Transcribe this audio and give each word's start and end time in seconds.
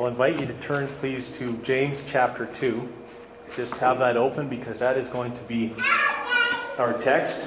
I'll 0.00 0.06
invite 0.06 0.40
you 0.40 0.46
to 0.46 0.54
turn, 0.62 0.86
please, 0.86 1.28
to 1.36 1.58
James 1.58 2.02
chapter 2.06 2.46
2. 2.46 2.88
Just 3.54 3.76
have 3.76 3.98
that 3.98 4.16
open 4.16 4.48
because 4.48 4.78
that 4.78 4.96
is 4.96 5.06
going 5.10 5.34
to 5.34 5.42
be 5.42 5.74
our 6.78 6.94
text. 7.02 7.46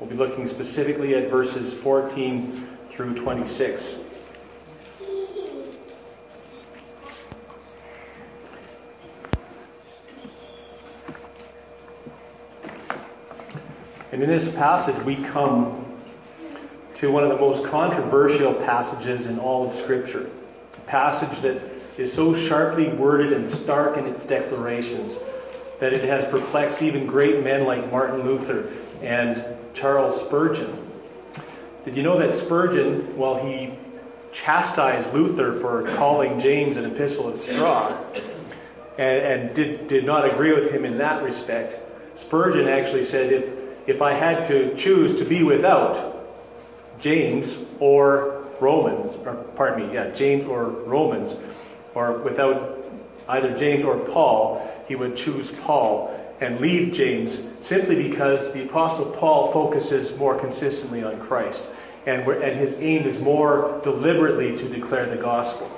We'll 0.00 0.08
be 0.08 0.16
looking 0.16 0.46
specifically 0.46 1.14
at 1.16 1.28
verses 1.28 1.74
14 1.74 2.66
through 2.88 3.16
26. 3.16 3.96
And 14.12 14.22
in 14.22 14.30
this 14.30 14.50
passage, 14.54 14.96
we 15.04 15.16
come 15.16 15.84
to 16.94 17.10
one 17.10 17.22
of 17.22 17.28
the 17.28 17.36
most 17.36 17.66
controversial 17.66 18.54
passages 18.54 19.26
in 19.26 19.38
all 19.38 19.68
of 19.68 19.74
Scripture. 19.74 20.30
A 20.78 20.80
passage 20.86 21.38
that 21.42 21.71
is 21.98 22.12
so 22.12 22.34
sharply 22.34 22.88
worded 22.88 23.32
and 23.32 23.48
stark 23.48 23.96
in 23.96 24.06
its 24.06 24.24
declarations 24.24 25.16
that 25.80 25.92
it 25.92 26.04
has 26.04 26.24
perplexed 26.26 26.82
even 26.82 27.06
great 27.06 27.42
men 27.42 27.64
like 27.66 27.90
Martin 27.90 28.24
Luther 28.24 28.68
and 29.02 29.44
Charles 29.74 30.20
Spurgeon. 30.20 30.78
Did 31.84 31.96
you 31.96 32.02
know 32.02 32.18
that 32.18 32.34
Spurgeon, 32.34 33.16
while 33.16 33.44
he 33.44 33.70
chastised 34.32 35.12
Luther 35.12 35.52
for 35.60 35.82
calling 35.96 36.38
James 36.38 36.76
an 36.76 36.84
epistle 36.86 37.28
of 37.28 37.40
straw, 37.40 37.94
and, 38.96 39.22
and 39.22 39.54
did, 39.54 39.88
did 39.88 40.04
not 40.04 40.24
agree 40.24 40.52
with 40.52 40.70
him 40.70 40.84
in 40.84 40.98
that 40.98 41.22
respect, 41.22 41.78
Spurgeon 42.18 42.68
actually 42.68 43.02
said, 43.02 43.32
if, 43.32 43.88
if 43.88 44.02
I 44.02 44.12
had 44.12 44.46
to 44.46 44.74
choose 44.76 45.18
to 45.18 45.24
be 45.24 45.42
without 45.42 46.26
James 46.98 47.58
or 47.80 48.44
Romans, 48.60 49.16
or 49.26 49.34
pardon 49.56 49.88
me, 49.88 49.94
yeah, 49.94 50.10
James 50.10 50.44
or 50.44 50.66
Romans, 50.66 51.36
or 51.94 52.18
without 52.18 52.78
either 53.28 53.56
James 53.56 53.84
or 53.84 53.98
Paul, 53.98 54.68
he 54.88 54.96
would 54.96 55.16
choose 55.16 55.50
Paul 55.50 56.18
and 56.40 56.60
leave 56.60 56.92
James 56.92 57.40
simply 57.60 58.08
because 58.08 58.52
the 58.52 58.64
Apostle 58.64 59.06
Paul 59.12 59.52
focuses 59.52 60.16
more 60.18 60.38
consistently 60.38 61.04
on 61.04 61.20
Christ. 61.20 61.68
And, 62.04 62.22
and 62.28 62.58
his 62.58 62.74
aim 62.80 63.06
is 63.06 63.18
more 63.20 63.80
deliberately 63.84 64.56
to 64.56 64.68
declare 64.68 65.06
the 65.06 65.22
gospel. 65.22 65.70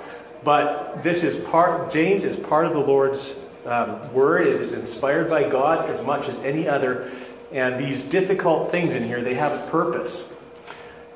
But 0.42 1.02
this 1.02 1.22
is 1.22 1.36
part, 1.36 1.90
James 1.90 2.24
is 2.24 2.36
part 2.36 2.66
of 2.66 2.72
the 2.72 2.80
Lord's 2.80 3.34
um, 3.66 4.12
word. 4.14 4.46
It 4.46 4.60
is 4.60 4.72
inspired 4.72 5.28
by 5.28 5.48
God 5.48 5.90
as 5.90 6.00
much 6.04 6.28
as 6.28 6.38
any 6.38 6.66
other. 6.68 7.10
And 7.52 7.82
these 7.82 8.04
difficult 8.04 8.70
things 8.70 8.94
in 8.94 9.04
here, 9.04 9.22
they 9.22 9.34
have 9.34 9.52
a 9.52 9.70
purpose. 9.70 10.24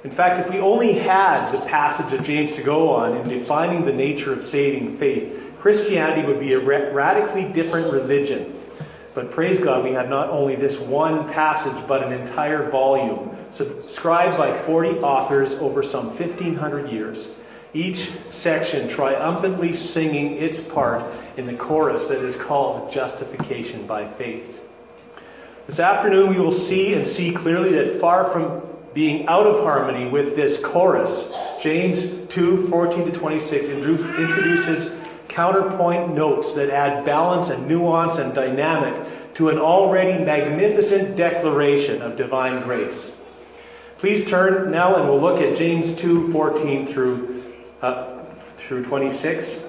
In 0.04 0.10
fact, 0.10 0.38
if 0.38 0.50
we 0.50 0.60
only 0.60 0.92
had 0.92 1.50
the 1.50 1.58
passage 1.66 2.12
of 2.12 2.24
James 2.24 2.54
to 2.54 2.62
go 2.62 2.90
on 2.90 3.16
in 3.16 3.28
defining 3.28 3.84
the 3.84 3.92
nature 3.92 4.32
of 4.32 4.44
saving 4.44 4.96
faith, 4.96 5.42
Christianity 5.58 6.26
would 6.26 6.38
be 6.38 6.52
a 6.52 6.60
radically 6.60 7.44
different 7.44 7.92
religion. 7.92 8.54
But 9.14 9.32
praise 9.32 9.58
God, 9.58 9.82
we 9.82 9.90
have 9.92 10.08
not 10.08 10.28
only 10.30 10.54
this 10.54 10.78
one 10.78 11.28
passage, 11.32 11.84
but 11.88 12.04
an 12.04 12.12
entire 12.12 12.70
volume, 12.70 13.36
subscribed 13.50 14.38
by 14.38 14.56
40 14.56 15.00
authors 15.00 15.54
over 15.54 15.82
some 15.82 16.06
1,500 16.16 16.90
years. 16.90 17.26
Each 17.74 18.12
section 18.28 18.88
triumphantly 18.88 19.72
singing 19.72 20.36
its 20.36 20.60
part 20.60 21.12
in 21.36 21.46
the 21.46 21.54
chorus 21.54 22.06
that 22.06 22.22
is 22.22 22.36
called 22.36 22.92
justification 22.92 23.86
by 23.86 24.06
faith. 24.06 24.64
This 25.66 25.80
afternoon, 25.80 26.30
we 26.30 26.38
will 26.38 26.52
see 26.52 26.94
and 26.94 27.06
see 27.06 27.32
clearly 27.32 27.72
that 27.72 28.00
far 28.00 28.30
from 28.30 28.62
being 28.98 29.28
out 29.28 29.46
of 29.46 29.62
harmony 29.62 30.10
with 30.10 30.34
this 30.34 30.60
chorus, 30.60 31.32
James 31.62 32.26
2 32.30 32.66
14 32.66 33.04
to 33.04 33.12
26 33.12 33.68
introduces 33.68 34.92
counterpoint 35.28 36.12
notes 36.16 36.52
that 36.54 36.68
add 36.68 37.04
balance 37.04 37.48
and 37.48 37.68
nuance 37.68 38.16
and 38.16 38.34
dynamic 38.34 39.34
to 39.34 39.50
an 39.50 39.58
already 39.60 40.24
magnificent 40.24 41.14
declaration 41.14 42.02
of 42.02 42.16
divine 42.16 42.60
grace. 42.64 43.14
Please 43.98 44.28
turn 44.28 44.72
now 44.72 44.96
and 44.96 45.08
we'll 45.08 45.20
look 45.20 45.40
at 45.40 45.56
James 45.56 45.94
2 45.94 46.32
14 46.32 46.88
through, 46.88 47.44
uh, 47.82 48.24
through 48.56 48.84
26 48.84 49.62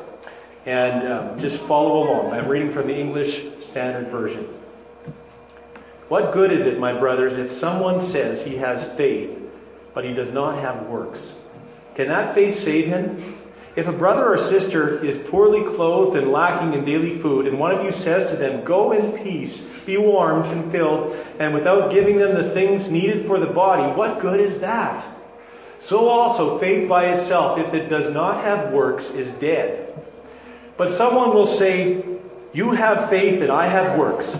and 0.66 1.08
um, 1.08 1.38
just 1.38 1.60
follow 1.60 2.00
along. 2.00 2.34
I'm 2.34 2.48
reading 2.48 2.72
from 2.72 2.88
the 2.88 2.98
English 2.98 3.44
Standard 3.60 4.08
Version. 4.08 4.59
What 6.10 6.34
good 6.34 6.52
is 6.52 6.66
it, 6.66 6.80
my 6.80 6.92
brothers, 6.92 7.38
if 7.38 7.52
someone 7.52 8.02
says 8.02 8.44
he 8.44 8.56
has 8.56 8.84
faith, 8.96 9.38
but 9.94 10.04
he 10.04 10.12
does 10.12 10.32
not 10.32 10.58
have 10.60 10.88
works? 10.88 11.36
Can 11.94 12.08
that 12.08 12.34
faith 12.34 12.58
save 12.58 12.88
him? 12.88 13.38
If 13.76 13.88
a 13.88 13.92
brother 13.92 14.26
or 14.26 14.40
sister 14.40 15.06
is 15.06 15.20
poorly 15.20 15.64
clothed 15.64 16.18
and 16.18 16.32
lacking 16.32 16.74
in 16.74 16.84
daily 16.84 17.16
food, 17.20 17.46
and 17.46 17.60
one 17.60 17.72
of 17.72 17.86
you 17.86 17.92
says 17.92 18.32
to 18.32 18.38
them, 18.38 18.64
Go 18.66 18.92
in 18.92 19.24
peace, 19.24 19.62
be 19.86 19.98
warmed 19.98 20.48
and 20.48 20.72
filled, 20.72 21.16
and 21.38 21.54
without 21.54 21.92
giving 21.92 22.18
them 22.18 22.34
the 22.34 22.50
things 22.50 22.90
needed 22.90 23.28
for 23.28 23.40
the 23.40 23.46
body, 23.46 23.96
what 23.96 24.20
good 24.20 24.40
is 24.40 24.62
that? 24.62 25.06
So 25.78 26.10
also, 26.10 26.58
faith 26.58 26.90
by 26.90 27.14
itself, 27.14 27.60
if 27.60 27.76
it 27.76 27.88
does 27.88 28.12
not 28.12 28.44
have 28.44 28.74
works, 28.74 29.12
is 29.12 29.30
dead. 29.34 29.94
But 30.76 30.90
someone 30.90 31.36
will 31.36 31.46
say, 31.46 32.04
You 32.52 32.72
have 32.72 33.12
faith 33.12 33.44
and 33.44 33.52
I 33.52 33.68
have 33.68 34.00
works. 34.00 34.40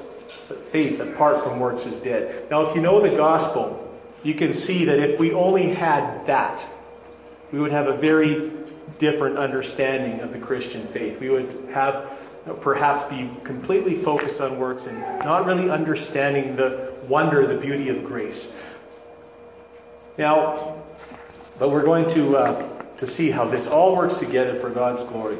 faith 0.53 0.99
apart 0.99 1.43
from 1.43 1.59
works 1.59 1.85
is 1.85 1.95
dead. 1.97 2.49
Now, 2.49 2.61
if 2.61 2.75
you 2.75 2.81
know 2.81 3.01
the 3.01 3.15
gospel, 3.15 3.99
you 4.23 4.33
can 4.33 4.53
see 4.53 4.85
that 4.85 4.99
if 4.99 5.19
we 5.19 5.33
only 5.33 5.69
had 5.69 6.25
that, 6.25 6.65
we 7.51 7.59
would 7.59 7.71
have 7.71 7.87
a 7.87 7.97
very 7.97 8.51
different 8.97 9.37
understanding 9.37 10.19
of 10.21 10.31
the 10.31 10.39
Christian 10.39 10.85
faith. 10.87 11.19
We 11.19 11.29
would 11.29 11.69
have 11.73 12.11
perhaps 12.61 13.03
be 13.09 13.29
completely 13.43 13.95
focused 13.95 14.41
on 14.41 14.57
works 14.57 14.85
and 14.85 14.99
not 15.19 15.45
really 15.45 15.69
understanding 15.69 16.55
the 16.55 16.93
wonder, 17.07 17.47
the 17.47 17.57
beauty 17.57 17.89
of 17.89 18.03
grace. 18.03 18.51
Now, 20.17 20.83
but 21.59 21.69
we're 21.69 21.83
going 21.83 22.09
to 22.11 22.37
uh, 22.37 22.83
to 22.97 23.07
see 23.07 23.31
how 23.31 23.45
this 23.45 23.67
all 23.67 23.95
works 23.95 24.17
together 24.17 24.59
for 24.59 24.69
God's 24.69 25.03
glory. 25.03 25.37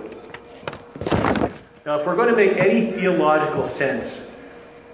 Now, 1.86 2.00
if 2.00 2.06
we're 2.06 2.16
going 2.16 2.30
to 2.30 2.36
make 2.36 2.58
any 2.58 2.92
theological 2.92 3.64
sense 3.64 4.28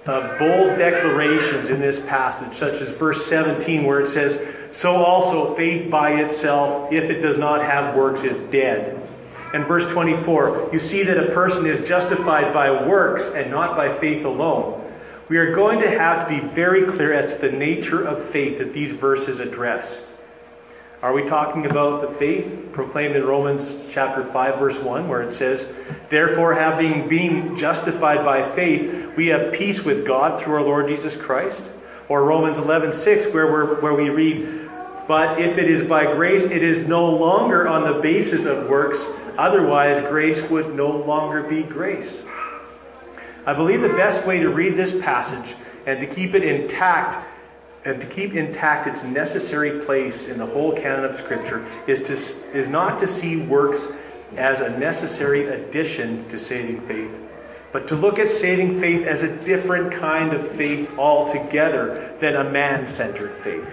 uh, 0.07 0.37
bold 0.37 0.77
declarations 0.77 1.69
in 1.69 1.79
this 1.79 1.99
passage, 1.99 2.57
such 2.57 2.81
as 2.81 2.89
verse 2.91 3.25
17, 3.25 3.83
where 3.83 3.99
it 3.99 4.07
says, 4.07 4.41
So 4.71 5.03
also 5.03 5.53
faith 5.55 5.91
by 5.91 6.21
itself, 6.21 6.91
if 6.91 7.03
it 7.09 7.21
does 7.21 7.37
not 7.37 7.61
have 7.61 7.95
works, 7.95 8.23
is 8.23 8.39
dead. 8.51 9.09
And 9.53 9.65
verse 9.65 9.89
24, 9.91 10.69
you 10.73 10.79
see 10.79 11.03
that 11.03 11.17
a 11.17 11.31
person 11.31 11.65
is 11.65 11.87
justified 11.87 12.53
by 12.53 12.85
works 12.85 13.23
and 13.35 13.51
not 13.51 13.75
by 13.75 13.97
faith 13.97 14.25
alone. 14.25 14.83
We 15.29 15.37
are 15.37 15.53
going 15.53 15.79
to 15.79 15.89
have 15.89 16.27
to 16.27 16.41
be 16.41 16.47
very 16.47 16.85
clear 16.85 17.13
as 17.13 17.33
to 17.33 17.41
the 17.41 17.51
nature 17.51 18.05
of 18.05 18.29
faith 18.29 18.59
that 18.59 18.73
these 18.73 18.91
verses 18.93 19.39
address. 19.39 20.01
Are 21.01 21.13
we 21.13 21.23
talking 21.23 21.65
about 21.65 22.01
the 22.01 22.07
faith 22.15 22.69
proclaimed 22.71 23.15
in 23.15 23.25
Romans 23.25 23.75
chapter 23.89 24.23
5 24.23 24.59
verse 24.59 24.79
1 24.79 25.07
where 25.07 25.21
it 25.21 25.33
says, 25.33 25.71
"Therefore 26.09 26.53
having 26.53 27.07
been 27.07 27.57
justified 27.57 28.25
by 28.25 28.43
faith, 28.49 29.15
we 29.15 29.27
have 29.27 29.53
peace 29.53 29.85
with 29.85 30.05
God 30.05 30.41
through 30.41 30.55
our 30.55 30.61
Lord 30.61 30.87
Jesus 30.87 31.15
Christ?" 31.15 31.61
Or 32.09 32.23
Romans 32.23 32.59
11:6 32.59 33.27
where 33.33 33.47
we 33.47 33.75
where 33.75 33.93
we 33.93 34.09
read, 34.09 34.47
"But 35.07 35.39
if 35.39 35.57
it 35.57 35.69
is 35.69 35.83
by 35.83 36.13
grace, 36.13 36.43
it 36.43 36.63
is 36.63 36.87
no 36.87 37.09
longer 37.09 37.67
on 37.67 37.85
the 37.85 37.99
basis 37.99 38.45
of 38.45 38.67
works, 38.67 39.05
Otherwise, 39.37 40.01
grace 40.09 40.41
would 40.49 40.75
no 40.75 40.89
longer 40.89 41.43
be 41.43 41.61
grace. 41.61 42.23
I 43.45 43.53
believe 43.53 43.81
the 43.81 43.89
best 43.89 44.25
way 44.25 44.39
to 44.39 44.49
read 44.49 44.75
this 44.75 44.99
passage 44.99 45.55
and 45.85 45.99
to 46.01 46.07
keep 46.07 46.33
it 46.33 46.43
intact 46.43 47.17
and 47.87 48.01
to 48.01 48.07
keep 48.07 48.33
intact 48.33 48.85
its 48.85 49.01
necessary 49.05 49.79
place 49.85 50.27
in 50.27 50.37
the 50.37 50.45
whole 50.45 50.73
canon 50.73 51.05
of 51.05 51.15
Scripture 51.15 51.65
is, 51.87 52.03
to, 52.03 52.57
is 52.57 52.67
not 52.67 52.99
to 52.99 53.07
see 53.07 53.37
works 53.37 53.81
as 54.35 54.59
a 54.59 54.77
necessary 54.77 55.47
addition 55.47 56.27
to 56.27 56.37
saving 56.37 56.81
faith, 56.81 57.09
but 57.71 57.87
to 57.87 57.95
look 57.95 58.19
at 58.19 58.29
saving 58.29 58.81
faith 58.81 59.07
as 59.07 59.21
a 59.21 59.33
different 59.45 59.93
kind 59.93 60.33
of 60.33 60.51
faith 60.51 60.99
altogether 60.99 62.13
than 62.19 62.35
a 62.35 62.43
man 62.43 62.89
centered 62.89 63.31
faith. 63.41 63.65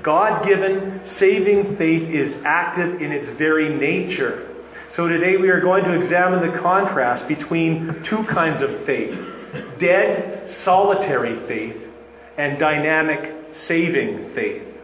God 0.00 0.46
given 0.46 1.04
saving 1.04 1.74
faith 1.74 2.08
is 2.08 2.40
active 2.44 3.02
in 3.02 3.10
its 3.10 3.28
very 3.28 3.68
nature. 3.68 4.46
So 4.86 5.08
today 5.08 5.36
we 5.36 5.50
are 5.50 5.60
going 5.60 5.82
to 5.86 5.92
examine 5.92 6.48
the 6.48 6.56
contrast 6.56 7.26
between 7.26 8.00
two 8.04 8.22
kinds 8.22 8.62
of 8.62 8.84
faith 8.84 9.18
dead, 9.78 10.48
solitary 10.48 11.34
faith, 11.34 11.87
and 12.38 12.58
dynamic, 12.58 13.34
saving 13.50 14.24
faith. 14.30 14.80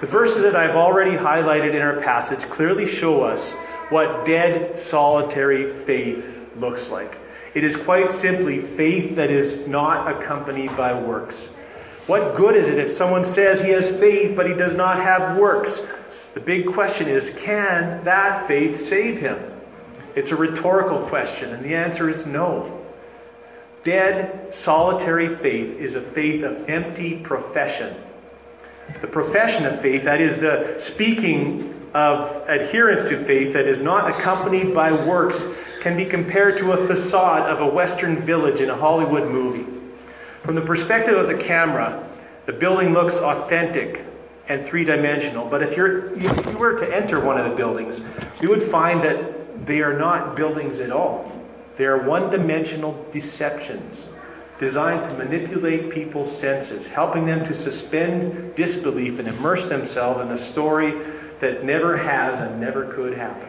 The 0.00 0.06
verses 0.06 0.42
that 0.42 0.56
I've 0.56 0.74
already 0.74 1.16
highlighted 1.16 1.74
in 1.74 1.82
our 1.82 2.00
passage 2.00 2.40
clearly 2.48 2.86
show 2.86 3.22
us 3.22 3.52
what 3.90 4.24
dead, 4.24 4.78
solitary 4.78 5.70
faith 5.70 6.26
looks 6.56 6.88
like. 6.88 7.18
It 7.54 7.62
is 7.62 7.76
quite 7.76 8.10
simply 8.12 8.60
faith 8.60 9.16
that 9.16 9.30
is 9.30 9.66
not 9.66 10.10
accompanied 10.10 10.74
by 10.76 10.98
works. 10.98 11.46
What 12.06 12.36
good 12.36 12.56
is 12.56 12.68
it 12.68 12.78
if 12.78 12.90
someone 12.90 13.24
says 13.24 13.60
he 13.60 13.70
has 13.70 13.88
faith 13.98 14.34
but 14.34 14.46
he 14.46 14.54
does 14.54 14.74
not 14.74 15.02
have 15.02 15.36
works? 15.36 15.86
The 16.34 16.40
big 16.40 16.72
question 16.72 17.08
is 17.08 17.30
can 17.30 18.02
that 18.04 18.46
faith 18.46 18.86
save 18.86 19.18
him? 19.18 19.38
It's 20.14 20.30
a 20.30 20.36
rhetorical 20.36 21.00
question, 21.00 21.52
and 21.52 21.64
the 21.64 21.74
answer 21.74 22.08
is 22.08 22.24
no. 22.24 22.77
Dead, 23.88 24.54
solitary 24.54 25.34
faith 25.34 25.78
is 25.78 25.94
a 25.94 26.00
faith 26.02 26.42
of 26.42 26.68
empty 26.68 27.16
profession 27.16 27.94
the 29.00 29.06
profession 29.06 29.66
of 29.66 29.80
faith, 29.80 30.04
that 30.04 30.20
is 30.20 30.40
the 30.40 30.78
speaking 30.78 31.74
of 31.94 32.48
adherence 32.48 33.08
to 33.08 33.16
faith 33.16 33.52
that 33.52 33.66
is 33.66 33.80
not 33.80 34.10
accompanied 34.10 34.74
by 34.74 34.92
works, 35.06 35.46
can 35.80 35.96
be 35.96 36.04
compared 36.04 36.58
to 36.58 36.72
a 36.72 36.86
facade 36.86 37.48
of 37.48 37.60
a 37.60 37.66
Western 37.66 38.16
village 38.16 38.60
in 38.60 38.70
a 38.70 38.74
Hollywood 38.74 39.30
movie. 39.30 39.66
From 40.42 40.54
the 40.54 40.62
perspective 40.62 41.16
of 41.16 41.28
the 41.28 41.34
camera, 41.34 42.08
the 42.46 42.52
building 42.52 42.92
looks 42.92 43.14
authentic 43.16 44.04
and 44.48 44.62
three 44.62 44.84
dimensional. 44.84 45.46
But 45.48 45.62
if, 45.62 45.76
you're, 45.76 46.12
if 46.14 46.46
you 46.46 46.58
were 46.58 46.78
to 46.78 46.94
enter 46.94 47.20
one 47.20 47.38
of 47.38 47.48
the 47.48 47.56
buildings, 47.56 48.00
you 48.40 48.48
would 48.48 48.62
find 48.62 49.02
that 49.02 49.66
they 49.66 49.80
are 49.82 49.96
not 49.96 50.34
buildings 50.34 50.80
at 50.80 50.90
all. 50.90 51.27
They 51.78 51.86
are 51.86 52.02
one 52.02 52.28
dimensional 52.30 53.06
deceptions 53.12 54.04
designed 54.58 55.08
to 55.08 55.24
manipulate 55.24 55.90
people's 55.90 56.36
senses, 56.36 56.86
helping 56.86 57.24
them 57.24 57.44
to 57.46 57.54
suspend 57.54 58.56
disbelief 58.56 59.20
and 59.20 59.28
immerse 59.28 59.66
themselves 59.66 60.20
in 60.20 60.32
a 60.32 60.36
story 60.36 60.92
that 61.38 61.64
never 61.64 61.96
has 61.96 62.40
and 62.40 62.60
never 62.60 62.92
could 62.92 63.16
happen. 63.16 63.48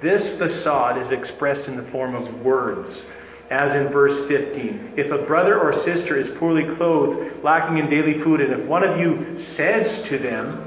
This 0.00 0.28
facade 0.28 0.98
is 1.00 1.12
expressed 1.12 1.68
in 1.68 1.76
the 1.76 1.82
form 1.84 2.16
of 2.16 2.42
words, 2.42 3.04
as 3.50 3.76
in 3.76 3.86
verse 3.86 4.26
15. 4.26 4.94
If 4.96 5.12
a 5.12 5.18
brother 5.18 5.58
or 5.58 5.72
sister 5.72 6.16
is 6.16 6.28
poorly 6.28 6.74
clothed, 6.74 7.44
lacking 7.44 7.78
in 7.78 7.88
daily 7.88 8.14
food, 8.14 8.40
and 8.40 8.52
if 8.52 8.66
one 8.66 8.82
of 8.82 8.98
you 8.98 9.38
says 9.38 10.02
to 10.04 10.18
them, 10.18 10.66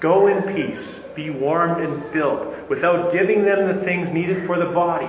Go 0.00 0.28
in 0.28 0.54
peace, 0.54 0.98
be 1.20 1.30
warmed 1.30 1.82
and 1.82 2.02
filled, 2.06 2.54
without 2.70 3.12
giving 3.12 3.44
them 3.44 3.66
the 3.66 3.74
things 3.84 4.08
needed 4.08 4.46
for 4.46 4.58
the 4.58 4.66
body, 4.66 5.06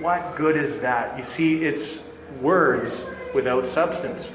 what 0.00 0.34
good 0.36 0.56
is 0.56 0.80
that? 0.80 1.16
You 1.18 1.22
see, 1.22 1.64
it's 1.64 1.98
words 2.40 3.04
without 3.34 3.66
substance. 3.66 4.30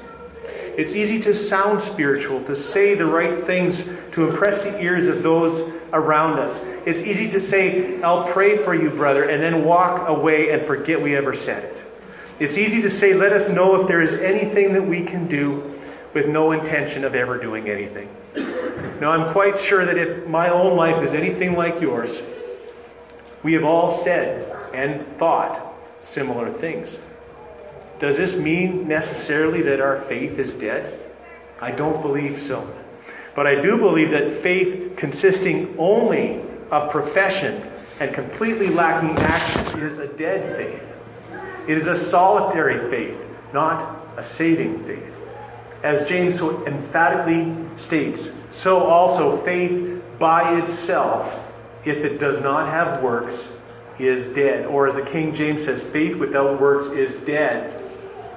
It's 0.76 0.92
easy 0.92 1.18
to 1.22 1.34
sound 1.34 1.82
spiritual, 1.82 2.44
to 2.44 2.54
say 2.54 2.94
the 2.94 3.06
right 3.06 3.44
things 3.44 3.82
to 4.12 4.28
impress 4.28 4.62
the 4.62 4.80
ears 4.80 5.08
of 5.08 5.24
those 5.24 5.68
around 5.92 6.38
us. 6.38 6.60
It's 6.86 7.00
easy 7.00 7.28
to 7.30 7.40
say, 7.40 8.00
I'll 8.02 8.28
pray 8.28 8.56
for 8.58 8.74
you, 8.74 8.90
brother, 8.90 9.24
and 9.24 9.42
then 9.42 9.64
walk 9.64 10.08
away 10.08 10.50
and 10.50 10.62
forget 10.62 11.02
we 11.02 11.16
ever 11.16 11.34
said 11.34 11.64
it. 11.64 11.82
It's 12.38 12.56
easy 12.58 12.82
to 12.82 12.90
say, 12.90 13.14
let 13.14 13.32
us 13.32 13.48
know 13.48 13.80
if 13.80 13.88
there 13.88 14.02
is 14.02 14.12
anything 14.12 14.74
that 14.74 14.86
we 14.86 15.02
can 15.02 15.26
do 15.26 15.74
with 16.14 16.28
no 16.28 16.52
intention 16.52 17.02
of 17.04 17.14
ever 17.14 17.40
doing 17.40 17.68
anything. 17.68 18.08
Now, 19.00 19.12
I'm 19.12 19.32
quite 19.32 19.58
sure 19.58 19.84
that 19.84 19.98
if 19.98 20.26
my 20.26 20.48
own 20.48 20.76
life 20.76 21.02
is 21.02 21.12
anything 21.12 21.54
like 21.54 21.80
yours, 21.80 22.22
we 23.42 23.52
have 23.52 23.64
all 23.64 24.02
said 24.02 24.50
and 24.74 25.06
thought 25.18 25.74
similar 26.00 26.50
things. 26.50 26.98
Does 27.98 28.16
this 28.16 28.36
mean 28.36 28.88
necessarily 28.88 29.62
that 29.62 29.80
our 29.80 30.00
faith 30.02 30.38
is 30.38 30.52
dead? 30.52 30.98
I 31.60 31.70
don't 31.70 32.02
believe 32.02 32.40
so. 32.40 32.74
But 33.34 33.46
I 33.46 33.60
do 33.60 33.76
believe 33.76 34.10
that 34.10 34.32
faith 34.32 34.96
consisting 34.96 35.74
only 35.78 36.40
of 36.70 36.90
profession 36.90 37.70
and 38.00 38.14
completely 38.14 38.68
lacking 38.68 39.16
action 39.18 39.80
is 39.80 39.98
a 39.98 40.08
dead 40.08 40.56
faith. 40.56 40.92
It 41.68 41.76
is 41.76 41.86
a 41.86 41.96
solitary 41.96 42.90
faith, 42.90 43.18
not 43.52 44.08
a 44.16 44.22
saving 44.22 44.84
faith. 44.84 45.12
As 45.82 46.08
James 46.08 46.38
so 46.38 46.66
emphatically 46.66 47.54
states, 47.76 48.30
so 48.56 48.84
also 48.84 49.36
faith 49.36 50.02
by 50.18 50.58
itself, 50.58 51.32
if 51.84 52.04
it 52.04 52.18
does 52.18 52.40
not 52.40 52.68
have 52.68 53.02
works, 53.02 53.48
is 53.98 54.26
dead. 54.34 54.66
Or 54.66 54.88
as 54.88 54.94
the 54.94 55.02
King 55.02 55.34
James 55.34 55.64
says, 55.64 55.82
faith 55.82 56.16
without 56.16 56.60
works 56.60 56.86
is 56.88 57.18
dead 57.18 57.82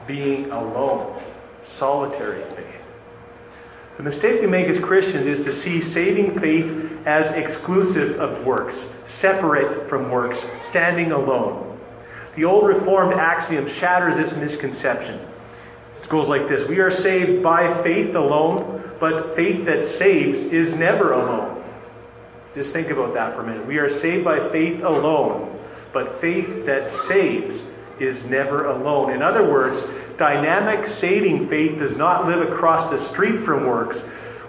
being 0.07 0.51
alone, 0.51 1.21
solitary 1.63 2.43
faith. 2.55 2.65
The 3.97 4.03
mistake 4.03 4.41
we 4.41 4.47
make 4.47 4.67
as 4.67 4.79
Christians 4.79 5.27
is 5.27 5.43
to 5.43 5.53
see 5.53 5.81
saving 5.81 6.39
faith 6.39 7.05
as 7.05 7.31
exclusive 7.31 8.19
of 8.19 8.45
works, 8.45 8.87
separate 9.05 9.89
from 9.89 10.09
works, 10.09 10.45
standing 10.61 11.11
alone. 11.11 11.77
The 12.35 12.45
old 12.45 12.67
Reformed 12.67 13.13
axiom 13.13 13.67
shatters 13.67 14.15
this 14.15 14.35
misconception. 14.37 15.19
It 16.01 16.09
goes 16.09 16.29
like 16.29 16.47
this 16.47 16.65
We 16.65 16.79
are 16.79 16.91
saved 16.91 17.43
by 17.43 17.83
faith 17.83 18.15
alone, 18.15 18.78
but 18.99 19.35
faith 19.35 19.65
that 19.65 19.83
saves 19.83 20.41
is 20.41 20.73
never 20.75 21.13
alone. 21.13 21.63
Just 22.53 22.73
think 22.73 22.89
about 22.89 23.13
that 23.13 23.33
for 23.33 23.41
a 23.41 23.45
minute. 23.45 23.65
We 23.65 23.77
are 23.77 23.89
saved 23.89 24.25
by 24.25 24.49
faith 24.49 24.83
alone, 24.83 25.59
but 25.93 26.19
faith 26.19 26.65
that 26.65 26.89
saves 26.89 27.63
is 27.99 28.25
never 28.25 28.65
alone. 28.65 29.11
In 29.11 29.21
other 29.21 29.49
words, 29.49 29.83
dynamic 30.17 30.87
saving 30.87 31.47
faith 31.47 31.79
does 31.79 31.95
not 31.95 32.25
live 32.25 32.49
across 32.49 32.89
the 32.89 32.97
street 32.97 33.39
from 33.39 33.65
works. 33.65 34.01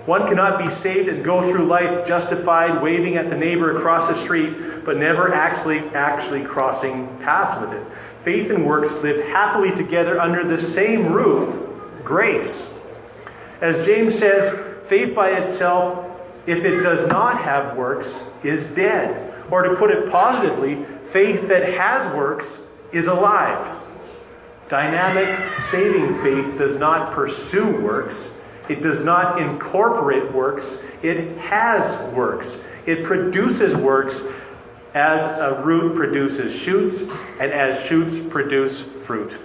One 0.06 0.26
cannot 0.26 0.58
be 0.58 0.70
saved 0.70 1.08
and 1.08 1.22
go 1.22 1.42
through 1.42 1.66
life 1.66 2.06
justified, 2.06 2.82
waving 2.82 3.16
at 3.16 3.28
the 3.28 3.36
neighbor 3.36 3.76
across 3.76 4.08
the 4.08 4.14
street, 4.14 4.84
but 4.84 4.96
never 4.96 5.34
actually 5.34 5.80
actually 5.90 6.42
crossing 6.42 7.18
paths 7.18 7.60
with 7.60 7.72
it. 7.72 7.86
Faith 8.22 8.50
and 8.50 8.64
works 8.64 8.94
live 8.96 9.22
happily 9.28 9.72
together 9.72 10.18
under 10.18 10.42
the 10.42 10.62
same 10.62 11.12
roof, 11.12 11.68
grace. 12.02 12.69
As 13.60 13.84
James 13.84 14.16
says, 14.16 14.58
faith 14.88 15.14
by 15.14 15.30
itself, 15.30 16.06
if 16.46 16.64
it 16.64 16.80
does 16.80 17.06
not 17.06 17.40
have 17.42 17.76
works, 17.76 18.18
is 18.42 18.64
dead. 18.64 19.34
Or 19.50 19.62
to 19.62 19.76
put 19.76 19.90
it 19.90 20.10
positively, 20.10 20.84
faith 21.04 21.48
that 21.48 21.74
has 21.74 22.14
works 22.14 22.58
is 22.92 23.06
alive. 23.06 23.86
Dynamic 24.68 25.58
saving 25.70 26.22
faith 26.22 26.56
does 26.56 26.76
not 26.76 27.12
pursue 27.12 27.76
works. 27.80 28.28
It 28.68 28.82
does 28.82 29.02
not 29.02 29.42
incorporate 29.42 30.32
works. 30.32 30.78
It 31.02 31.36
has 31.38 32.14
works. 32.14 32.56
It 32.86 33.04
produces 33.04 33.74
works 33.74 34.22
as 34.94 35.22
a 35.40 35.60
root 35.62 35.96
produces 35.96 36.54
shoots 36.54 37.02
and 37.40 37.52
as 37.52 37.84
shoots 37.84 38.18
produce 38.18 38.80
fruit. 38.80 39.36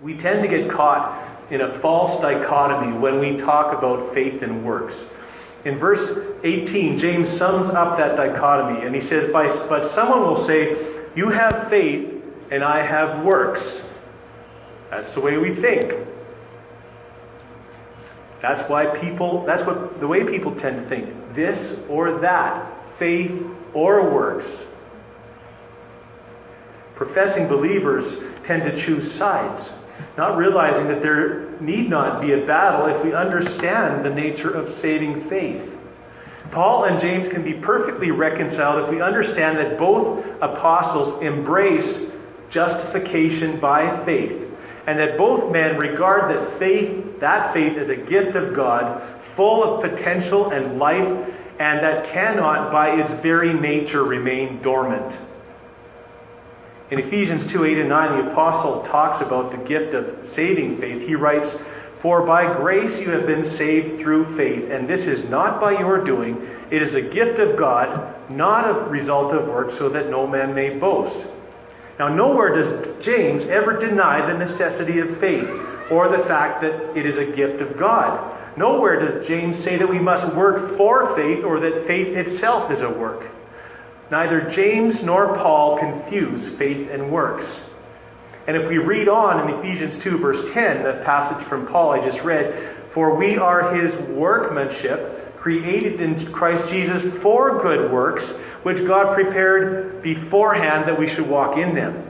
We 0.00 0.16
tend 0.16 0.42
to 0.42 0.48
get 0.48 0.70
caught 0.70 1.31
in 1.52 1.60
a 1.60 1.78
false 1.80 2.18
dichotomy 2.22 2.96
when 2.96 3.20
we 3.20 3.36
talk 3.36 3.76
about 3.76 4.14
faith 4.14 4.40
and 4.40 4.64
works. 4.64 5.06
In 5.66 5.76
verse 5.76 6.18
18, 6.42 6.96
James 6.96 7.28
sums 7.28 7.68
up 7.68 7.98
that 7.98 8.16
dichotomy 8.16 8.84
and 8.84 8.94
he 8.94 9.00
says, 9.02 9.30
But 9.30 9.84
someone 9.84 10.22
will 10.22 10.34
say, 10.34 10.78
You 11.14 11.28
have 11.28 11.68
faith 11.68 12.24
and 12.50 12.64
I 12.64 12.82
have 12.82 13.22
works. 13.22 13.84
That's 14.90 15.14
the 15.14 15.20
way 15.20 15.36
we 15.36 15.54
think. 15.54 15.94
That's 18.40 18.62
why 18.62 18.86
people, 18.86 19.44
that's 19.44 19.62
what 19.62 20.00
the 20.00 20.08
way 20.08 20.24
people 20.24 20.54
tend 20.56 20.82
to 20.82 20.88
think. 20.88 21.34
This 21.34 21.80
or 21.88 22.18
that, 22.20 22.66
faith 22.98 23.30
or 23.74 24.10
works. 24.10 24.64
Professing 26.96 27.46
believers 27.46 28.16
tend 28.42 28.64
to 28.64 28.74
choose 28.74 29.10
sides, 29.10 29.70
not 30.16 30.36
realizing 30.36 30.88
that 30.88 31.02
there 31.02 31.50
need 31.60 31.88
not 31.88 32.20
be 32.20 32.32
a 32.32 32.46
battle 32.46 32.86
if 32.86 33.04
we 33.04 33.12
understand 33.12 34.04
the 34.04 34.10
nature 34.10 34.50
of 34.50 34.72
saving 34.72 35.22
faith. 35.28 35.78
Paul 36.50 36.84
and 36.84 37.00
James 37.00 37.28
can 37.28 37.42
be 37.42 37.54
perfectly 37.54 38.10
reconciled 38.10 38.84
if 38.84 38.90
we 38.90 39.00
understand 39.00 39.56
that 39.58 39.78
both 39.78 40.24
apostles 40.42 41.22
embrace 41.22 42.10
justification 42.50 43.58
by 43.58 44.04
faith 44.04 44.38
and 44.86 44.98
that 44.98 45.16
both 45.16 45.50
men 45.50 45.78
regard 45.78 46.30
that 46.30 46.58
faith 46.58 47.20
that 47.20 47.52
faith 47.54 47.78
as 47.78 47.88
a 47.88 47.96
gift 47.96 48.34
of 48.34 48.52
God 48.52 49.00
full 49.20 49.62
of 49.62 49.80
potential 49.80 50.50
and 50.50 50.78
life 50.78 51.06
and 51.60 51.80
that 51.80 52.04
cannot 52.06 52.72
by 52.72 53.00
its 53.00 53.12
very 53.14 53.52
nature 53.52 54.02
remain 54.02 54.60
dormant. 54.60 55.16
In 56.92 56.98
Ephesians 56.98 57.46
2 57.46 57.64
8 57.64 57.78
and 57.78 57.88
9, 57.88 58.18
the 58.18 58.30
apostle 58.32 58.82
talks 58.82 59.22
about 59.22 59.50
the 59.50 59.56
gift 59.56 59.94
of 59.94 60.26
saving 60.26 60.76
faith. 60.76 61.00
He 61.00 61.14
writes, 61.14 61.58
For 61.94 62.26
by 62.26 62.54
grace 62.54 63.00
you 63.00 63.08
have 63.12 63.26
been 63.26 63.44
saved 63.44 63.98
through 63.98 64.36
faith, 64.36 64.70
and 64.70 64.86
this 64.86 65.06
is 65.06 65.26
not 65.30 65.58
by 65.58 65.78
your 65.78 66.04
doing, 66.04 66.46
it 66.70 66.82
is 66.82 66.94
a 66.94 67.00
gift 67.00 67.38
of 67.38 67.56
God, 67.56 68.30
not 68.30 68.68
a 68.68 68.74
result 68.90 69.32
of 69.32 69.48
works, 69.48 69.78
so 69.78 69.88
that 69.88 70.10
no 70.10 70.26
man 70.26 70.54
may 70.54 70.76
boast. 70.78 71.26
Now, 71.98 72.08
nowhere 72.08 72.52
does 72.52 73.02
James 73.02 73.46
ever 73.46 73.78
deny 73.78 74.26
the 74.26 74.36
necessity 74.36 74.98
of 74.98 75.16
faith 75.16 75.48
or 75.90 76.08
the 76.08 76.22
fact 76.22 76.60
that 76.60 76.94
it 76.94 77.06
is 77.06 77.16
a 77.16 77.24
gift 77.24 77.62
of 77.62 77.78
God. 77.78 78.36
Nowhere 78.58 79.00
does 79.00 79.26
James 79.26 79.58
say 79.58 79.78
that 79.78 79.88
we 79.88 79.98
must 79.98 80.34
work 80.34 80.76
for 80.76 81.16
faith 81.16 81.42
or 81.42 81.58
that 81.60 81.86
faith 81.86 82.14
itself 82.14 82.70
is 82.70 82.82
a 82.82 82.90
work. 82.90 83.30
Neither 84.12 84.42
James 84.42 85.02
nor 85.02 85.34
Paul 85.38 85.78
confuse 85.78 86.46
faith 86.46 86.90
and 86.90 87.10
works. 87.10 87.64
And 88.46 88.58
if 88.58 88.68
we 88.68 88.76
read 88.76 89.08
on 89.08 89.48
in 89.48 89.58
Ephesians 89.58 89.96
2, 89.96 90.18
verse 90.18 90.52
10, 90.52 90.82
the 90.82 91.02
passage 91.02 91.42
from 91.46 91.66
Paul 91.66 91.92
I 91.92 92.02
just 92.02 92.22
read, 92.22 92.54
for 92.88 93.14
we 93.14 93.38
are 93.38 93.74
his 93.74 93.96
workmanship, 93.96 95.34
created 95.38 96.02
in 96.02 96.30
Christ 96.30 96.68
Jesus 96.68 97.02
for 97.22 97.62
good 97.62 97.90
works, 97.90 98.32
which 98.64 98.86
God 98.86 99.14
prepared 99.14 100.02
beforehand 100.02 100.86
that 100.88 100.98
we 100.98 101.08
should 101.08 101.26
walk 101.26 101.56
in 101.56 101.74
them. 101.74 102.06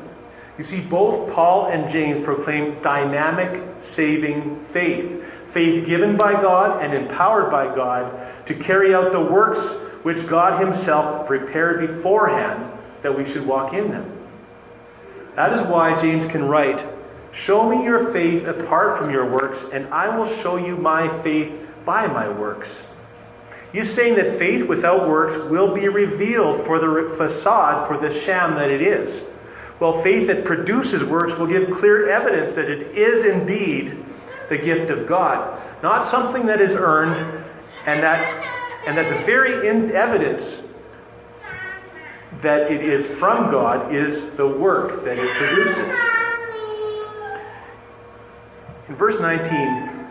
You 0.59 0.65
see, 0.65 0.81
both 0.81 1.33
Paul 1.33 1.67
and 1.67 1.89
James 1.89 2.25
proclaim 2.25 2.83
dynamic, 2.83 3.63
saving 3.79 4.65
faith. 4.65 5.25
Faith 5.53 5.87
given 5.87 6.17
by 6.17 6.33
God 6.33 6.83
and 6.83 6.95
empowered 6.95 7.49
by 7.49 7.73
God 7.73 8.47
to 8.47 8.55
carry 8.55 8.93
out 8.93 9.13
the 9.13 9.21
works 9.21 9.77
which 10.03 10.27
God 10.27 10.61
Himself 10.61 11.27
prepared 11.27 11.87
beforehand 11.87 12.71
that 13.03 13.17
we 13.17 13.25
should 13.25 13.47
walk 13.47 13.73
in 13.73 13.91
them. 13.91 14.19
That 15.37 15.53
is 15.53 15.63
why 15.63 15.99
James 15.99 16.27
can 16.27 16.45
write, 16.45 16.85
Show 17.33 17.69
me 17.69 17.83
your 17.83 18.13
faith 18.13 18.47
apart 18.47 18.99
from 18.99 19.11
your 19.11 19.29
works, 19.29 19.65
and 19.73 19.93
I 19.93 20.15
will 20.17 20.27
show 20.27 20.57
you 20.57 20.77
my 20.77 21.09
faith 21.23 21.51
by 21.85 22.07
my 22.07 22.29
works. 22.29 22.83
He's 23.73 23.91
saying 23.91 24.17
that 24.17 24.39
faith 24.39 24.67
without 24.67 25.09
works 25.09 25.37
will 25.37 25.75
be 25.75 25.89
revealed 25.89 26.61
for 26.61 26.79
the 26.79 27.15
facade, 27.17 27.89
for 27.89 27.97
the 27.97 28.13
sham 28.13 28.55
that 28.57 28.71
it 28.71 28.83
is. 28.83 29.25
Well, 29.81 30.03
faith 30.03 30.27
that 30.27 30.45
produces 30.45 31.03
works 31.03 31.35
will 31.35 31.47
give 31.47 31.71
clear 31.71 32.11
evidence 32.11 32.55
that 32.55 32.69
it 32.69 32.97
is 32.97 33.25
indeed 33.25 34.05
the 34.51 34.59
gift 34.59 34.91
of 34.91 35.07
God, 35.07 35.59
not 35.83 36.07
something 36.07 36.47
that 36.47 36.61
is 36.61 36.75
earned 36.75 37.17
and 37.87 38.03
that 38.03 38.45
and 38.87 38.97
that 38.97 39.09
the 39.09 39.25
very 39.25 39.69
evidence 39.69 40.63
that 42.41 42.73
it 42.73 42.83
is 42.83 43.07
from 43.07 43.51
God 43.51 43.95
is 43.95 44.31
the 44.33 44.47
work 44.47 45.05
that 45.05 45.19
it 45.19 45.31
produces. 45.31 45.97
In 48.89 48.97
verse 48.97 49.21
19, 49.21 50.07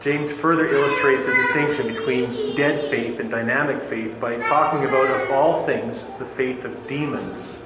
James 0.00 0.30
further 0.30 0.68
illustrates 0.68 1.26
the 1.26 1.32
distinction 1.32 1.88
between 1.88 2.54
dead 2.54 2.90
faith 2.90 3.20
and 3.20 3.30
dynamic 3.30 3.82
faith 3.82 4.18
by 4.20 4.36
talking 4.42 4.84
about, 4.84 5.06
of 5.06 5.30
all 5.30 5.66
things, 5.66 6.04
the 6.18 6.26
faith 6.26 6.64
of 6.64 6.86
demons. 6.86 7.56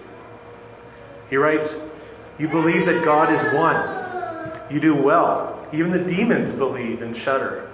He 1.29 1.37
writes, 1.37 1.77
You 2.39 2.49
believe 2.49 2.87
that 2.87 3.05
God 3.05 3.33
is 3.33 3.43
one. 3.55 3.99
You 4.73 4.81
do 4.81 4.95
well. 4.95 5.67
Even 5.73 5.91
the 5.91 5.99
demons 5.99 6.53
believe 6.53 7.03
and 7.03 7.15
shudder. 7.15 7.71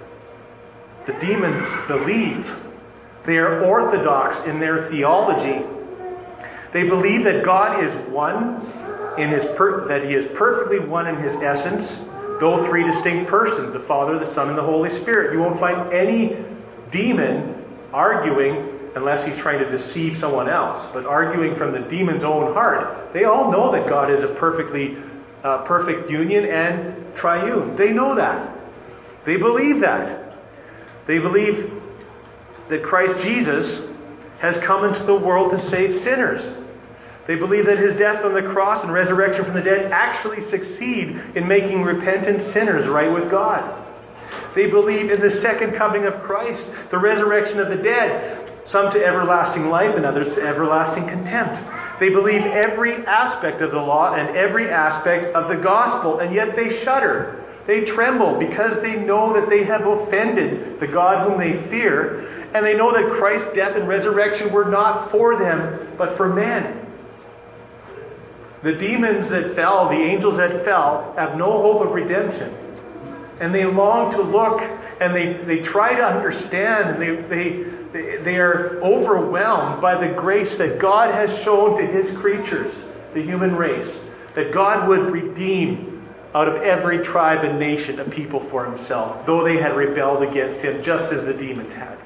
The 1.05 1.13
demons 1.13 1.63
believe 1.87 2.45
they 3.25 3.37
are 3.37 3.63
orthodox 3.63 4.39
in 4.45 4.59
their 4.59 4.89
theology. 4.89 5.65
They 6.71 6.87
believe 6.87 7.23
that 7.23 7.43
God 7.43 7.83
is 7.83 7.93
one 8.09 8.61
in 9.17 9.29
his 9.29 9.45
per- 9.45 9.87
that 9.87 10.03
he 10.03 10.13
is 10.13 10.25
perfectly 10.25 10.79
one 10.79 11.07
in 11.07 11.15
his 11.15 11.35
essence, 11.35 11.99
though 12.39 12.65
three 12.65 12.83
distinct 12.83 13.29
persons, 13.29 13.73
the 13.73 13.79
Father, 13.79 14.19
the 14.19 14.25
Son, 14.25 14.49
and 14.49 14.57
the 14.57 14.63
Holy 14.63 14.89
Spirit. 14.89 15.33
You 15.33 15.39
won't 15.39 15.59
find 15.59 15.93
any 15.93 16.37
demon 16.91 17.63
arguing 17.93 18.71
unless 18.95 19.25
he's 19.25 19.37
trying 19.37 19.59
to 19.59 19.69
deceive 19.69 20.15
someone 20.17 20.49
else, 20.49 20.85
but 20.93 21.05
arguing 21.05 21.55
from 21.55 21.71
the 21.71 21.79
demon's 21.79 22.23
own 22.23 22.53
heart. 22.53 23.13
They 23.13 23.25
all 23.25 23.51
know 23.51 23.71
that 23.71 23.87
God 23.87 24.09
is 24.11 24.23
a 24.23 24.27
perfectly 24.27 24.97
uh, 25.43 25.59
perfect 25.59 26.09
union 26.09 26.45
and 26.45 27.15
triune. 27.15 27.75
They 27.75 27.91
know 27.91 28.15
that. 28.15 28.55
They 29.25 29.37
believe 29.37 29.79
that. 29.81 30.33
They 31.07 31.19
believe 31.19 31.74
that 32.69 32.83
Christ 32.83 33.23
Jesus 33.23 33.87
has 34.39 34.57
come 34.57 34.83
into 34.83 35.03
the 35.03 35.15
world 35.15 35.51
to 35.51 35.59
save 35.59 35.95
sinners. 35.95 36.53
They 37.27 37.35
believe 37.35 37.65
that 37.65 37.79
his 37.79 37.93
death 37.93 38.23
on 38.23 38.33
the 38.33 38.43
cross 38.43 38.83
and 38.83 38.93
resurrection 38.93 39.43
from 39.43 39.53
the 39.55 39.61
dead 39.61 39.91
actually 39.91 40.41
succeed 40.41 41.19
in 41.35 41.47
making 41.47 41.83
repentant 41.83 42.41
sinners 42.41 42.87
right 42.87 43.11
with 43.11 43.31
God. 43.31 43.83
They 44.53 44.67
believe 44.67 45.11
in 45.11 45.19
the 45.19 45.31
second 45.31 45.73
coming 45.73 46.05
of 46.05 46.21
Christ, 46.21 46.73
the 46.89 46.99
resurrection 46.99 47.59
of 47.59 47.69
the 47.69 47.75
dead, 47.75 48.51
some 48.63 48.91
to 48.91 49.03
everlasting 49.03 49.69
life 49.69 49.95
and 49.95 50.05
others 50.05 50.35
to 50.35 50.41
everlasting 50.41 51.07
contempt. 51.07 51.61
They 51.99 52.09
believe 52.09 52.41
every 52.43 53.05
aspect 53.05 53.61
of 53.61 53.71
the 53.71 53.81
law 53.81 54.13
and 54.13 54.35
every 54.35 54.69
aspect 54.69 55.35
of 55.35 55.47
the 55.47 55.55
gospel, 55.55 56.19
and 56.19 56.33
yet 56.33 56.55
they 56.55 56.69
shudder. 56.69 57.43
They 57.67 57.83
tremble 57.83 58.37
because 58.37 58.81
they 58.81 58.95
know 58.95 59.33
that 59.33 59.49
they 59.49 59.63
have 59.63 59.85
offended 59.87 60.79
the 60.79 60.87
God 60.87 61.27
whom 61.27 61.39
they 61.39 61.53
fear, 61.53 62.44
and 62.55 62.65
they 62.65 62.73
know 62.73 62.93
that 62.93 63.11
Christ's 63.11 63.51
death 63.51 63.75
and 63.75 63.85
resurrection 63.85 64.53
were 64.53 64.63
not 64.63 65.11
for 65.11 65.35
them, 65.35 65.91
but 65.97 66.15
for 66.15 66.29
men. 66.29 66.87
The 68.63 68.71
demons 68.71 69.27
that 69.27 69.53
fell, 69.55 69.89
the 69.89 69.97
angels 69.97 70.37
that 70.37 70.63
fell, 70.63 71.13
have 71.17 71.35
no 71.35 71.51
hope 71.61 71.85
of 71.85 71.93
redemption. 71.93 72.55
And 73.41 73.53
they 73.53 73.65
long 73.65 74.09
to 74.11 74.21
look 74.21 74.61
and 75.01 75.13
they, 75.13 75.33
they 75.33 75.59
try 75.59 75.95
to 75.95 76.05
understand 76.05 76.91
and 76.91 77.01
they, 77.01 77.63
they, 77.91 78.17
they, 78.19 78.37
are 78.37 78.79
overwhelmed 78.81 79.81
by 79.81 79.95
the 79.95 80.13
grace 80.13 80.55
that 80.55 80.79
God 80.79 81.13
has 81.13 81.37
shown 81.43 81.77
to 81.77 81.85
his 81.85 82.09
creatures, 82.11 82.85
the 83.13 83.21
human 83.21 83.57
race, 83.57 83.99
that 84.33 84.53
God 84.53 84.87
would 84.87 85.11
redeem 85.11 86.07
out 86.33 86.47
of 86.47 86.63
every 86.63 86.99
tribe 86.99 87.43
and 87.43 87.59
nation 87.59 87.99
a 87.99 88.05
people 88.05 88.39
for 88.39 88.63
himself, 88.65 89.25
though 89.25 89.43
they 89.43 89.57
had 89.57 89.75
rebelled 89.75 90.23
against 90.23 90.61
him, 90.61 90.81
just 90.81 91.11
as 91.11 91.25
the 91.25 91.33
demons 91.33 91.73
had. 91.73 91.97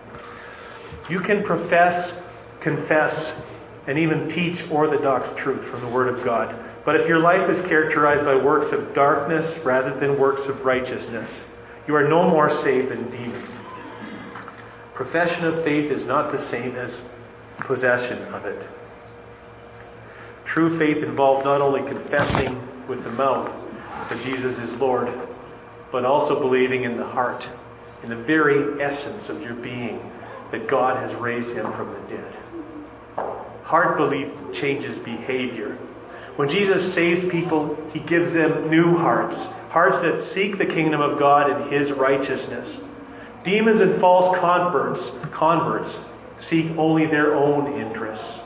You 1.10 1.20
can 1.20 1.44
profess, 1.44 2.20
confess, 2.60 3.39
and 3.88 3.98
even 3.98 4.30
teach 4.30 4.70
orthodox 4.70 5.32
truth 5.36 5.63
from 5.63 5.82
the 5.82 5.88
Word 5.88 6.13
of 6.13 6.24
God. 6.24 6.56
But 6.86 6.96
if 6.96 7.08
your 7.08 7.20
life 7.20 7.50
is 7.50 7.60
characterized 7.62 8.24
by 8.24 8.36
works 8.36 8.72
of 8.72 8.94
darkness 8.94 9.58
rather 9.60 9.98
than 10.00 10.20
works 10.20 10.48
of 10.48 10.63
righteousness, 10.63 11.42
you 11.88 11.96
are 11.96 12.08
no 12.08 12.30
more 12.30 12.50
saved 12.50 12.89
than 12.89 13.10
demons. 13.10 13.56
Profession 14.94 15.46
of 15.46 15.63
faith 15.63 15.92
is 15.92 16.06
not 16.06 16.32
the 16.32 16.38
same 16.38 16.75
as 16.75 17.01
possession 17.60 18.22
of 18.34 18.46
it. 18.46 18.68
True 20.46 20.78
faith 20.78 21.04
involves 21.04 21.46
not 21.46 21.62
only 21.62 21.82
confessing 21.82 22.62
with 22.88 23.04
the 23.04 23.12
mouth 23.12 23.51
that 24.10 24.24
Jesus 24.24 24.60
is 24.60 24.75
Lord, 24.80 25.12
but 25.92 26.06
also 26.06 26.39
believing 26.39 26.84
in 26.84 26.98
the 26.98 27.06
heart, 27.06 27.48
in 28.04 28.10
the 28.10 28.16
very 28.16 28.82
essence 28.82 29.30
of 29.30 29.42
your 29.42 29.54
being, 29.54 30.00
that 30.51 30.68
God 30.68 30.98
has 30.98 31.13
raised 31.15 31.50
him 31.50 31.72
from 31.74 31.91
the 31.94 32.15
dead. 32.15 32.36
Heart 33.63 33.98
belief 33.98 34.29
changes 34.53 34.98
behavior. 34.98 35.77
When 36.36 36.50
Jesus 36.50 36.94
saves 36.94 37.24
people, 37.27 37.77
he 37.94 38.00
gives 38.00 38.34
them 38.34 38.70
new 38.70 38.98
hearts, 38.98 39.44
hearts 39.70 40.01
that 40.01 40.20
seek 40.20 40.58
the 40.58 40.65
kingdom 40.65 41.01
of 41.01 41.20
God 41.20 41.50
and 41.50 41.72
his 41.72 41.91
righteousness. 41.91 42.79
Demons 43.44 43.82
and 43.82 43.94
false 44.00 44.38
converts, 44.39 45.12
converts 45.32 46.00
seek 46.39 46.77
only 46.77 47.06
their 47.06 47.36
own 47.36 47.79
interests. 47.79 48.39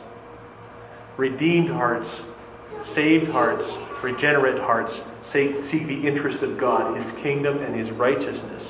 Redeemed 1.18 1.70
hearts, 1.70 2.22
saved 2.82 3.30
hearts, 3.30 3.74
regenerate 4.02 4.60
hearts 4.60 5.02
seek 5.22 5.62
the 5.64 6.08
interest 6.08 6.44
of 6.44 6.58
God, 6.58 7.00
his 7.02 7.12
kingdom, 7.14 7.60
and 7.60 7.76
his 7.76 7.92
righteousness. 7.92 8.63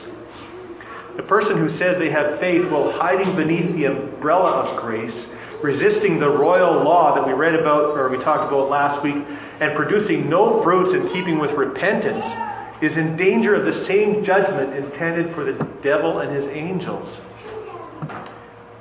The 1.15 1.23
person 1.23 1.57
who 1.57 1.69
says 1.69 1.97
they 1.97 2.09
have 2.09 2.39
faith 2.39 2.69
while 2.69 2.91
hiding 2.91 3.35
beneath 3.35 3.73
the 3.73 3.85
umbrella 3.85 4.51
of 4.51 4.81
grace, 4.81 5.31
resisting 5.61 6.19
the 6.19 6.29
royal 6.29 6.83
law 6.83 7.13
that 7.15 7.25
we 7.25 7.33
read 7.33 7.53
about 7.53 7.97
or 7.97 8.09
we 8.09 8.17
talked 8.17 8.51
about 8.51 8.69
last 8.69 9.03
week, 9.03 9.23
and 9.59 9.75
producing 9.75 10.27
no 10.29 10.61
fruits 10.63 10.93
in 10.93 11.07
keeping 11.09 11.37
with 11.37 11.51
repentance, 11.51 12.35
is 12.81 12.97
in 12.97 13.15
danger 13.15 13.53
of 13.55 13.63
the 13.63 13.73
same 13.73 14.23
judgment 14.23 14.73
intended 14.73 15.33
for 15.33 15.43
the 15.45 15.53
devil 15.81 16.19
and 16.19 16.31
his 16.31 16.45
angels. 16.47 17.21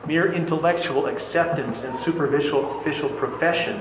mere 0.06 0.32
intellectual 0.32 1.06
acceptance 1.06 1.82
and 1.82 1.96
superficial 1.96 2.80
official 2.80 3.08
profession 3.10 3.80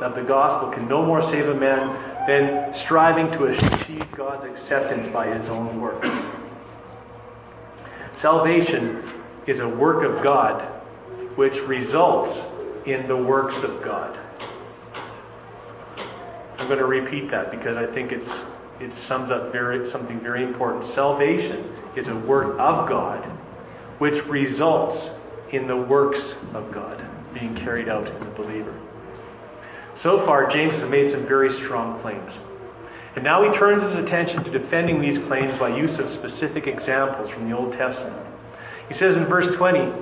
of 0.00 0.14
the 0.14 0.22
gospel 0.22 0.70
can 0.70 0.88
no 0.88 1.04
more 1.04 1.22
save 1.22 1.48
a 1.48 1.54
man 1.54 1.96
than 2.26 2.72
striving 2.72 3.30
to 3.32 3.44
achieve 3.44 4.10
God's 4.16 4.44
acceptance 4.44 5.06
by 5.06 5.26
his 5.28 5.48
own 5.48 5.80
works. 5.80 6.08
Salvation 8.20 9.02
is 9.46 9.60
a 9.60 9.68
work 9.68 10.04
of 10.04 10.22
God 10.22 10.60
which 11.36 11.58
results 11.62 12.44
in 12.84 13.08
the 13.08 13.16
works 13.16 13.62
of 13.62 13.82
God. 13.82 14.14
I'm 16.58 16.66
going 16.66 16.80
to 16.80 16.84
repeat 16.84 17.30
that 17.30 17.50
because 17.50 17.78
I 17.78 17.86
think 17.86 18.12
it's, 18.12 18.28
it 18.78 18.92
sums 18.92 19.30
up 19.30 19.52
very, 19.52 19.88
something 19.88 20.20
very 20.20 20.42
important. 20.42 20.84
Salvation 20.84 21.74
is 21.96 22.08
a 22.08 22.14
work 22.14 22.58
of 22.58 22.86
God 22.86 23.24
which 24.00 24.22
results 24.26 25.08
in 25.52 25.66
the 25.66 25.78
works 25.78 26.34
of 26.52 26.70
God 26.72 27.02
being 27.32 27.54
carried 27.54 27.88
out 27.88 28.06
in 28.06 28.20
the 28.20 28.30
believer. 28.32 28.78
So 29.94 30.20
far, 30.26 30.46
James 30.50 30.74
has 30.74 30.90
made 30.90 31.10
some 31.10 31.24
very 31.24 31.50
strong 31.50 31.98
claims. 32.00 32.38
And 33.20 33.26
now 33.26 33.42
he 33.42 33.54
turns 33.54 33.84
his 33.84 33.96
attention 33.96 34.42
to 34.44 34.50
defending 34.50 35.02
these 35.02 35.18
claims 35.18 35.52
by 35.58 35.76
use 35.76 35.98
of 35.98 36.08
specific 36.08 36.66
examples 36.66 37.28
from 37.28 37.50
the 37.50 37.54
Old 37.54 37.74
Testament. 37.74 38.16
He 38.88 38.94
says 38.94 39.14
in 39.18 39.26
verse 39.26 39.54
20, 39.54 39.92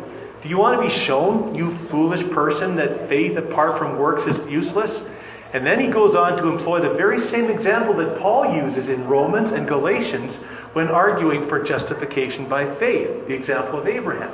Do 0.40 0.48
you 0.48 0.56
want 0.56 0.80
to 0.80 0.86
be 0.86 0.88
shown, 0.88 1.52
you 1.56 1.72
foolish 1.72 2.22
person, 2.30 2.76
that 2.76 3.08
faith 3.08 3.36
apart 3.36 3.76
from 3.76 3.98
works 3.98 4.22
is 4.32 4.48
useless? 4.48 5.04
And 5.52 5.66
then 5.66 5.80
he 5.80 5.88
goes 5.88 6.14
on 6.14 6.36
to 6.36 6.46
employ 6.46 6.80
the 6.80 6.94
very 6.94 7.18
same 7.18 7.50
example 7.50 7.92
that 7.94 8.20
Paul 8.20 8.54
uses 8.54 8.88
in 8.88 9.04
Romans 9.08 9.50
and 9.50 9.66
Galatians 9.66 10.36
when 10.74 10.86
arguing 10.86 11.44
for 11.44 11.60
justification 11.60 12.48
by 12.48 12.72
faith, 12.76 13.26
the 13.26 13.34
example 13.34 13.80
of 13.80 13.88
Abraham. 13.88 14.30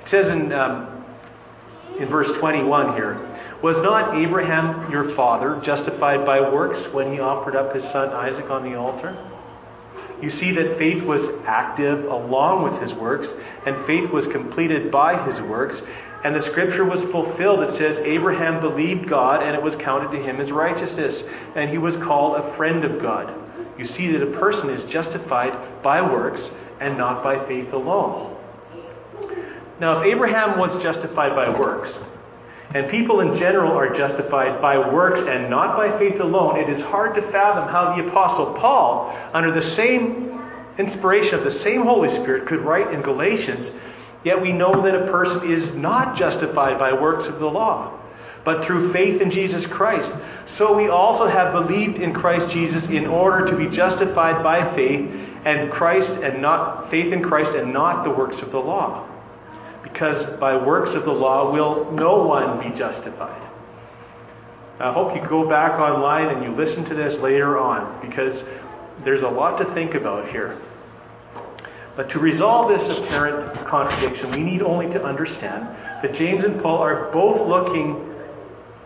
It 0.00 0.08
says 0.08 0.26
in, 0.26 0.52
um, 0.52 1.04
in 2.00 2.08
verse 2.08 2.36
21 2.36 2.96
here, 2.96 3.24
Was 3.62 3.76
not 3.76 4.16
Abraham 4.16 4.90
your 4.90 5.04
father 5.04 5.60
justified 5.62 6.26
by 6.26 6.40
works 6.40 6.92
when 6.92 7.12
he 7.12 7.20
offered 7.20 7.54
up 7.54 7.72
his 7.72 7.84
son 7.84 8.08
Isaac 8.08 8.50
on 8.50 8.64
the 8.64 8.74
altar? 8.74 9.16
You 10.20 10.30
see 10.30 10.50
that 10.52 10.78
faith 10.78 11.04
was 11.04 11.28
active 11.46 12.06
along 12.06 12.64
with 12.64 12.80
his 12.80 12.92
works, 12.92 13.32
and 13.64 13.86
faith 13.86 14.10
was 14.10 14.26
completed 14.26 14.90
by 14.90 15.22
his 15.24 15.40
works. 15.40 15.80
And 16.24 16.34
the 16.34 16.42
scripture 16.42 16.84
was 16.84 17.04
fulfilled. 17.04 17.62
It 17.62 17.72
says, 17.72 17.98
Abraham 17.98 18.60
believed 18.60 19.08
God, 19.08 19.44
and 19.44 19.54
it 19.54 19.62
was 19.62 19.76
counted 19.76 20.10
to 20.16 20.20
him 20.20 20.40
as 20.40 20.50
righteousness, 20.50 21.22
and 21.54 21.70
he 21.70 21.78
was 21.78 21.96
called 21.96 22.40
a 22.40 22.52
friend 22.54 22.84
of 22.84 23.00
God. 23.00 23.32
You 23.78 23.84
see 23.84 24.10
that 24.10 24.22
a 24.22 24.38
person 24.38 24.70
is 24.70 24.84
justified 24.84 25.82
by 25.84 26.02
works 26.02 26.50
and 26.80 26.98
not 26.98 27.22
by 27.22 27.44
faith 27.46 27.72
alone. 27.72 28.36
Now, 29.78 30.00
if 30.00 30.06
Abraham 30.06 30.58
was 30.58 30.80
justified 30.82 31.34
by 31.34 31.48
works, 31.58 31.98
and 32.74 32.90
people 32.90 33.20
in 33.20 33.34
general 33.34 33.72
are 33.72 33.92
justified 33.92 34.60
by 34.62 34.78
works 34.78 35.20
and 35.20 35.50
not 35.50 35.76
by 35.76 35.96
faith 35.98 36.20
alone, 36.20 36.58
it 36.58 36.68
is 36.68 36.80
hard 36.80 37.14
to 37.14 37.22
fathom 37.22 37.68
how 37.68 37.94
the 37.94 38.06
Apostle 38.08 38.54
Paul, 38.54 39.16
under 39.32 39.50
the 39.50 39.62
same 39.62 40.40
inspiration 40.78 41.34
of 41.34 41.44
the 41.44 41.50
same 41.50 41.82
Holy 41.82 42.08
Spirit, 42.08 42.46
could 42.46 42.60
write 42.60 42.92
in 42.94 43.02
Galatians 43.02 43.70
Yet 44.24 44.40
we 44.40 44.52
know 44.52 44.82
that 44.82 44.94
a 44.94 45.10
person 45.10 45.50
is 45.50 45.74
not 45.74 46.16
justified 46.16 46.78
by 46.78 46.92
works 46.92 47.26
of 47.26 47.40
the 47.40 47.50
law, 47.50 47.98
but 48.44 48.64
through 48.64 48.92
faith 48.92 49.20
in 49.20 49.30
Jesus 49.30 49.66
Christ. 49.66 50.12
So 50.46 50.76
we 50.76 50.88
also 50.88 51.26
have 51.26 51.52
believed 51.52 51.98
in 51.98 52.12
Christ 52.12 52.50
Jesus 52.50 52.88
in 52.88 53.06
order 53.06 53.46
to 53.46 53.56
be 53.56 53.66
justified 53.68 54.42
by 54.42 54.72
faith 54.74 55.10
and 55.44 55.72
Christ 55.72 56.22
and 56.22 56.40
not 56.40 56.88
faith 56.90 57.12
in 57.12 57.22
Christ 57.22 57.54
and 57.54 57.72
not 57.72 58.04
the 58.04 58.10
works 58.10 58.42
of 58.42 58.52
the 58.52 58.60
law. 58.60 59.08
Because 59.82 60.26
by 60.38 60.56
works 60.56 60.94
of 60.94 61.04
the 61.04 61.12
law 61.12 61.52
will 61.52 61.90
no 61.92 62.24
one 62.24 62.60
be 62.60 62.74
justified. 62.74 63.40
I 64.78 64.92
hope 64.92 65.14
you 65.14 65.22
go 65.28 65.48
back 65.48 65.78
online 65.78 66.28
and 66.28 66.42
you 66.42 66.50
listen 66.50 66.84
to 66.86 66.94
this 66.94 67.18
later 67.18 67.58
on 67.58 68.00
because 68.00 68.44
there's 69.04 69.22
a 69.22 69.28
lot 69.28 69.58
to 69.58 69.64
think 69.64 69.94
about 69.94 70.28
here. 70.30 70.58
But 71.94 72.10
to 72.10 72.18
resolve 72.18 72.68
this 72.68 72.88
apparent 72.88 73.54
contradiction, 73.66 74.30
we 74.30 74.38
need 74.38 74.62
only 74.62 74.90
to 74.90 75.04
understand 75.04 75.68
that 76.02 76.14
James 76.14 76.44
and 76.44 76.60
Paul 76.60 76.78
are 76.78 77.10
both 77.12 77.46
looking 77.46 78.14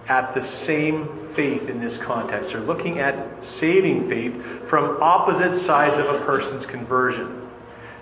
at 0.08 0.34
the 0.34 0.42
same 0.42 1.28
faith 1.34 1.68
in 1.68 1.80
this 1.80 1.98
context. 1.98 2.50
They're 2.50 2.60
looking 2.60 2.98
at 2.98 3.44
saving 3.44 4.08
faith 4.08 4.68
from 4.68 5.02
opposite 5.02 5.56
sides 5.56 5.98
of 5.98 6.20
a 6.20 6.24
person's 6.24 6.66
conversion. 6.66 7.45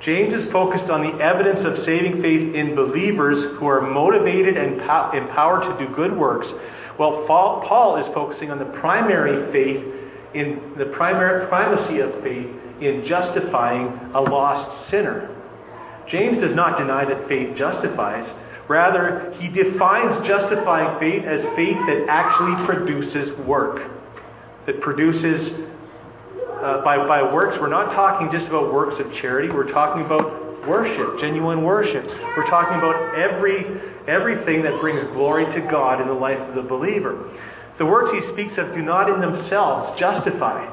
James 0.01 0.35
is 0.35 0.45
focused 0.45 0.91
on 0.91 1.03
the 1.03 1.23
evidence 1.23 1.65
of 1.65 1.79
saving 1.79 2.21
faith 2.21 2.55
in 2.55 2.75
believers 2.75 3.45
who 3.45 3.67
are 3.67 3.81
motivated 3.81 4.57
and 4.57 4.81
empowered 5.15 5.63
to 5.63 5.77
do 5.79 5.93
good 5.95 6.15
works, 6.17 6.51
while 6.97 7.25
Paul 7.27 7.97
is 7.97 8.07
focusing 8.09 8.51
on 8.51 8.59
the 8.59 8.67
primary 8.67 9.51
faith 9.51 9.85
in 10.35 10.75
the 10.77 10.85
primary 10.85 11.47
primacy 11.47 12.01
of 12.01 12.15
faith 12.23 12.49
in 12.81 13.05
justifying 13.05 13.99
a 14.15 14.21
lost 14.21 14.89
sinner. 14.89 15.31
James 16.07 16.39
does 16.39 16.55
not 16.55 16.77
deny 16.77 17.05
that 17.05 17.27
faith 17.27 17.57
justifies. 17.57 18.33
Rather, 18.69 19.33
he 19.39 19.49
defines 19.49 20.19
justifying 20.27 20.99
faith 20.99 21.25
as 21.25 21.45
faith 21.51 21.79
that 21.87 22.07
actually 22.09 22.55
produces 22.67 23.33
work, 23.33 23.91
that 24.67 24.81
produces, 24.81 25.55
uh, 26.65 26.83
by, 26.83 26.97
by 27.07 27.23
works, 27.23 27.59
we're 27.59 27.69
not 27.69 27.93
talking 27.93 28.31
just 28.31 28.49
about 28.49 28.73
works 28.73 28.99
of 28.99 29.13
charity, 29.13 29.51
we're 29.51 29.69
talking 29.69 30.03
about 30.03 30.67
worship, 30.67 31.19
genuine 31.21 31.63
worship. 31.63 32.07
We're 32.37 32.47
talking 32.47 32.79
about 32.79 33.15
every, 33.15 33.67
everything 34.07 34.63
that 34.63 34.81
brings 34.81 35.05
glory 35.05 35.45
to 35.53 35.61
God 35.61 36.01
in 36.01 36.09
the 36.09 36.15
life 36.15 36.41
of 36.41 36.55
the 36.55 36.63
believer. 36.63 37.29
The 37.77 37.85
works 37.85 38.13
he 38.13 38.23
speaks 38.23 38.57
of 38.57 38.73
do 38.73 38.81
not 38.81 39.11
in 39.11 39.21
themselves 39.21 39.99
justify, 39.99 40.67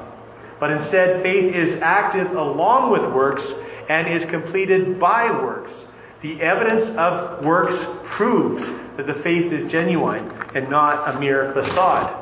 but 0.58 0.70
instead, 0.70 1.22
faith 1.22 1.54
is 1.54 1.74
active 1.82 2.32
along 2.32 2.90
with 2.90 3.04
works 3.12 3.52
and 3.90 4.08
is 4.08 4.24
completed 4.24 4.98
by 4.98 5.30
works. 5.30 5.84
The 6.22 6.40
evidence 6.40 6.88
of 6.96 7.44
works 7.44 7.84
proves 8.04 8.66
that 8.96 9.06
the 9.06 9.14
faith 9.14 9.52
is 9.52 9.70
genuine 9.70 10.32
and 10.54 10.70
not 10.70 11.14
a 11.14 11.20
mere 11.20 11.52
facade. 11.52 12.16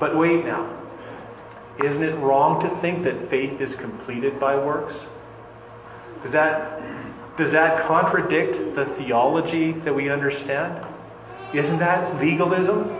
But 0.00 0.16
wait 0.16 0.44
now. 0.44 0.81
Isn't 1.82 2.02
it 2.02 2.14
wrong 2.16 2.60
to 2.62 2.68
think 2.80 3.04
that 3.04 3.30
faith 3.30 3.60
is 3.60 3.76
completed 3.76 4.38
by 4.40 4.56
works? 4.56 5.06
Does 6.22 6.32
that, 6.32 6.82
does 7.36 7.52
that 7.52 7.86
contradict 7.86 8.74
the 8.74 8.86
theology 8.96 9.72
that 9.72 9.94
we 9.94 10.10
understand? 10.10 10.84
Isn't 11.54 11.78
that 11.78 12.20
legalism? 12.20 12.98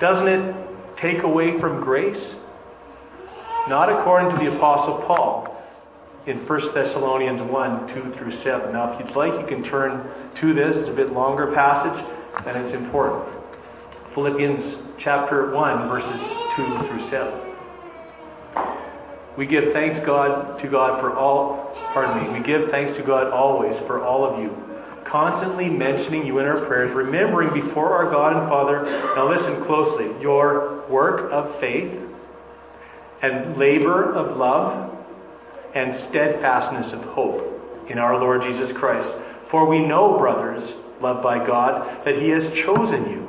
Doesn't 0.00 0.28
it 0.28 0.54
take 0.96 1.22
away 1.22 1.58
from 1.58 1.80
grace? 1.80 2.34
not 3.68 3.90
according 3.90 4.30
to 4.30 4.44
the 4.44 4.54
Apostle 4.56 4.98
Paul 5.02 5.54
in 6.26 6.38
1 6.38 6.74
Thessalonians 6.74 7.42
1 7.42 7.88
2 7.88 8.12
through 8.12 8.32
7. 8.32 8.72
Now, 8.72 8.92
if 8.92 8.98
you'd 8.98 9.14
like, 9.14 9.38
you 9.38 9.46
can 9.46 9.62
turn 9.62 10.08
to 10.36 10.54
this. 10.54 10.76
It's 10.76 10.88
a 10.88 10.92
bit 10.92 11.12
longer 11.12 11.52
passage, 11.52 12.04
and 12.46 12.56
it's 12.56 12.72
important. 12.72 13.28
Philippians 14.14 14.76
chapter 14.96 15.50
1, 15.52 15.88
verses 15.88 16.20
2 16.56 16.78
through 16.88 17.02
7. 17.02 17.47
We 19.36 19.46
give 19.46 19.72
thanks 19.72 20.00
God 20.00 20.58
to 20.58 20.66
God 20.66 21.00
for 21.00 21.14
all, 21.14 21.72
pardon 21.92 22.24
me, 22.32 22.38
we 22.38 22.44
give 22.44 22.70
thanks 22.70 22.96
to 22.96 23.02
God 23.02 23.28
always 23.28 23.78
for 23.78 24.04
all 24.04 24.24
of 24.24 24.42
you, 24.42 24.56
constantly 25.04 25.70
mentioning 25.70 26.26
you 26.26 26.40
in 26.40 26.46
our 26.46 26.60
prayers, 26.60 26.90
remembering 26.90 27.54
before 27.54 27.94
our 27.94 28.10
God 28.10 28.36
and 28.36 28.48
Father, 28.48 28.82
now 29.14 29.28
listen 29.28 29.62
closely, 29.62 30.06
your 30.20 30.84
work 30.88 31.30
of 31.30 31.54
faith 31.60 32.00
and 33.22 33.56
labor 33.56 34.12
of 34.12 34.36
love 34.36 34.96
and 35.74 35.94
steadfastness 35.94 36.92
of 36.92 37.04
hope 37.04 37.86
in 37.88 37.98
our 37.98 38.18
Lord 38.18 38.42
Jesus 38.42 38.72
Christ. 38.72 39.12
For 39.46 39.66
we 39.66 39.84
know, 39.84 40.18
brothers, 40.18 40.74
loved 41.00 41.22
by 41.22 41.44
God, 41.44 42.04
that 42.04 42.20
He 42.20 42.30
has 42.30 42.52
chosen 42.52 43.08
you. 43.10 43.24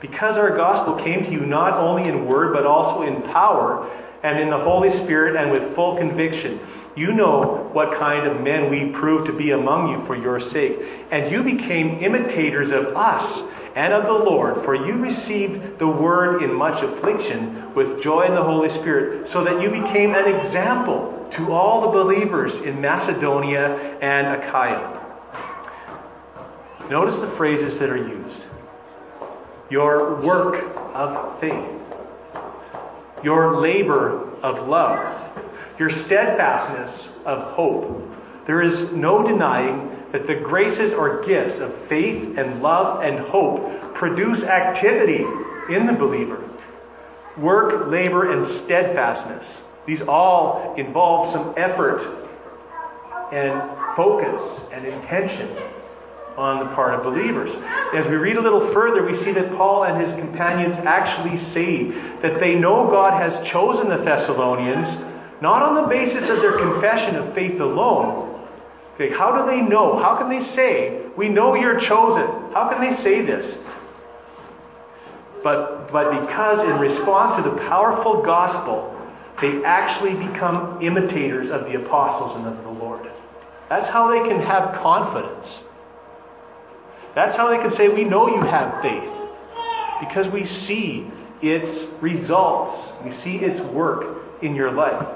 Because 0.00 0.38
our 0.38 0.56
gospel 0.56 0.94
came 0.94 1.24
to 1.24 1.32
you 1.32 1.40
not 1.40 1.74
only 1.74 2.04
in 2.04 2.26
word, 2.26 2.52
but 2.52 2.64
also 2.64 3.02
in 3.02 3.22
power 3.22 3.90
and 4.22 4.40
in 4.40 4.50
the 4.50 4.58
Holy 4.58 4.90
Spirit 4.90 5.36
and 5.36 5.50
with 5.50 5.74
full 5.74 5.96
conviction. 5.96 6.60
You 6.96 7.12
know 7.12 7.68
what 7.72 7.98
kind 7.98 8.26
of 8.26 8.40
men 8.40 8.70
we 8.70 8.90
proved 8.90 9.26
to 9.26 9.32
be 9.32 9.52
among 9.52 9.90
you 9.90 10.04
for 10.06 10.16
your 10.16 10.40
sake. 10.40 10.80
And 11.10 11.30
you 11.30 11.42
became 11.42 12.00
imitators 12.00 12.72
of 12.72 12.96
us 12.96 13.42
and 13.76 13.92
of 13.92 14.06
the 14.06 14.12
Lord, 14.12 14.64
for 14.64 14.74
you 14.74 14.94
received 14.94 15.78
the 15.78 15.86
word 15.86 16.42
in 16.42 16.52
much 16.52 16.82
affliction 16.82 17.72
with 17.74 18.02
joy 18.02 18.22
in 18.22 18.34
the 18.34 18.42
Holy 18.42 18.68
Spirit, 18.68 19.28
so 19.28 19.44
that 19.44 19.62
you 19.62 19.70
became 19.70 20.14
an 20.14 20.34
example 20.34 21.28
to 21.30 21.52
all 21.52 21.82
the 21.82 21.88
believers 21.88 22.60
in 22.62 22.80
Macedonia 22.80 23.98
and 24.00 24.42
Achaia. 24.42 24.96
Notice 26.90 27.20
the 27.20 27.28
phrases 27.28 27.78
that 27.78 27.90
are 27.90 27.96
used 27.96 28.44
your 29.70 30.14
work 30.22 30.64
of 30.94 31.38
faith, 31.40 31.68
your 33.22 33.60
labor 33.60 34.32
of 34.42 34.68
love, 34.68 35.40
your 35.78 35.90
steadfastness 35.90 37.08
of 37.24 37.42
hope. 37.54 38.10
There 38.46 38.62
is 38.62 38.92
no 38.92 39.22
denying 39.22 39.96
that 40.12 40.26
the 40.26 40.34
graces 40.34 40.92
or 40.92 41.22
gifts 41.24 41.58
of 41.58 41.74
faith 41.86 42.38
and 42.38 42.62
love 42.62 43.02
and 43.02 43.18
hope 43.18 43.94
produce 43.94 44.42
activity 44.44 45.26
in 45.72 45.86
the 45.86 45.92
believer. 45.92 46.42
Work, 47.36 47.88
labor, 47.88 48.32
and 48.32 48.46
steadfastness. 48.46 49.60
These 49.86 50.02
all 50.02 50.74
involve 50.76 51.30
some 51.30 51.54
effort 51.56 52.02
and 53.32 53.62
focus 53.94 54.60
and 54.72 54.86
intention 54.86 55.54
on 56.36 56.60
the 56.60 56.74
part 56.74 56.94
of 56.94 57.02
believers. 57.02 57.52
As 57.92 58.06
we 58.06 58.16
read 58.16 58.36
a 58.36 58.40
little 58.40 58.60
further, 58.60 59.04
we 59.04 59.14
see 59.14 59.32
that 59.32 59.54
Paul 59.56 59.84
and 59.84 60.00
his 60.00 60.12
companions 60.12 60.76
actually 60.78 61.36
say 61.36 61.90
that 62.22 62.40
they 62.40 62.54
know 62.54 62.88
God 62.88 63.20
has 63.20 63.46
chosen 63.46 63.88
the 63.88 63.96
Thessalonians 63.96 64.96
not 65.40 65.62
on 65.62 65.76
the 65.76 65.88
basis 65.88 66.28
of 66.28 66.40
their 66.40 66.58
confession 66.58 67.16
of 67.16 67.32
faith 67.34 67.60
alone. 67.60 68.44
Okay, 68.94 69.14
how 69.14 69.40
do 69.40 69.50
they 69.50 69.60
know? 69.60 69.96
How 69.96 70.16
can 70.16 70.28
they 70.28 70.40
say, 70.40 71.02
We 71.16 71.28
know 71.28 71.54
you're 71.54 71.78
chosen? 71.78 72.26
How 72.52 72.68
can 72.68 72.80
they 72.80 72.94
say 73.00 73.22
this? 73.22 73.58
But, 75.44 75.92
but 75.92 76.20
because 76.20 76.60
in 76.60 76.80
response 76.80 77.36
to 77.36 77.48
the 77.48 77.56
powerful 77.68 78.22
gospel, 78.22 78.94
they 79.40 79.64
actually 79.64 80.14
become 80.14 80.82
imitators 80.82 81.50
of 81.50 81.66
the 81.66 81.76
apostles 81.76 82.34
and 82.34 82.46
of 82.46 82.60
the 82.64 82.70
Lord. 82.70 83.08
That's 83.68 83.88
how 83.88 84.10
they 84.10 84.28
can 84.28 84.40
have 84.40 84.74
confidence. 84.74 85.62
That's 87.14 87.36
how 87.36 87.48
they 87.50 87.58
can 87.58 87.70
say, 87.70 87.88
We 87.88 88.02
know 88.02 88.28
you 88.28 88.42
have 88.42 88.82
faith. 88.82 89.12
Because 90.00 90.28
we 90.28 90.44
see 90.44 91.08
its 91.42 91.84
results, 92.00 92.88
we 93.04 93.10
see 93.10 93.38
its 93.38 93.60
work 93.60 94.22
in 94.42 94.54
your 94.54 94.70
life. 94.70 95.06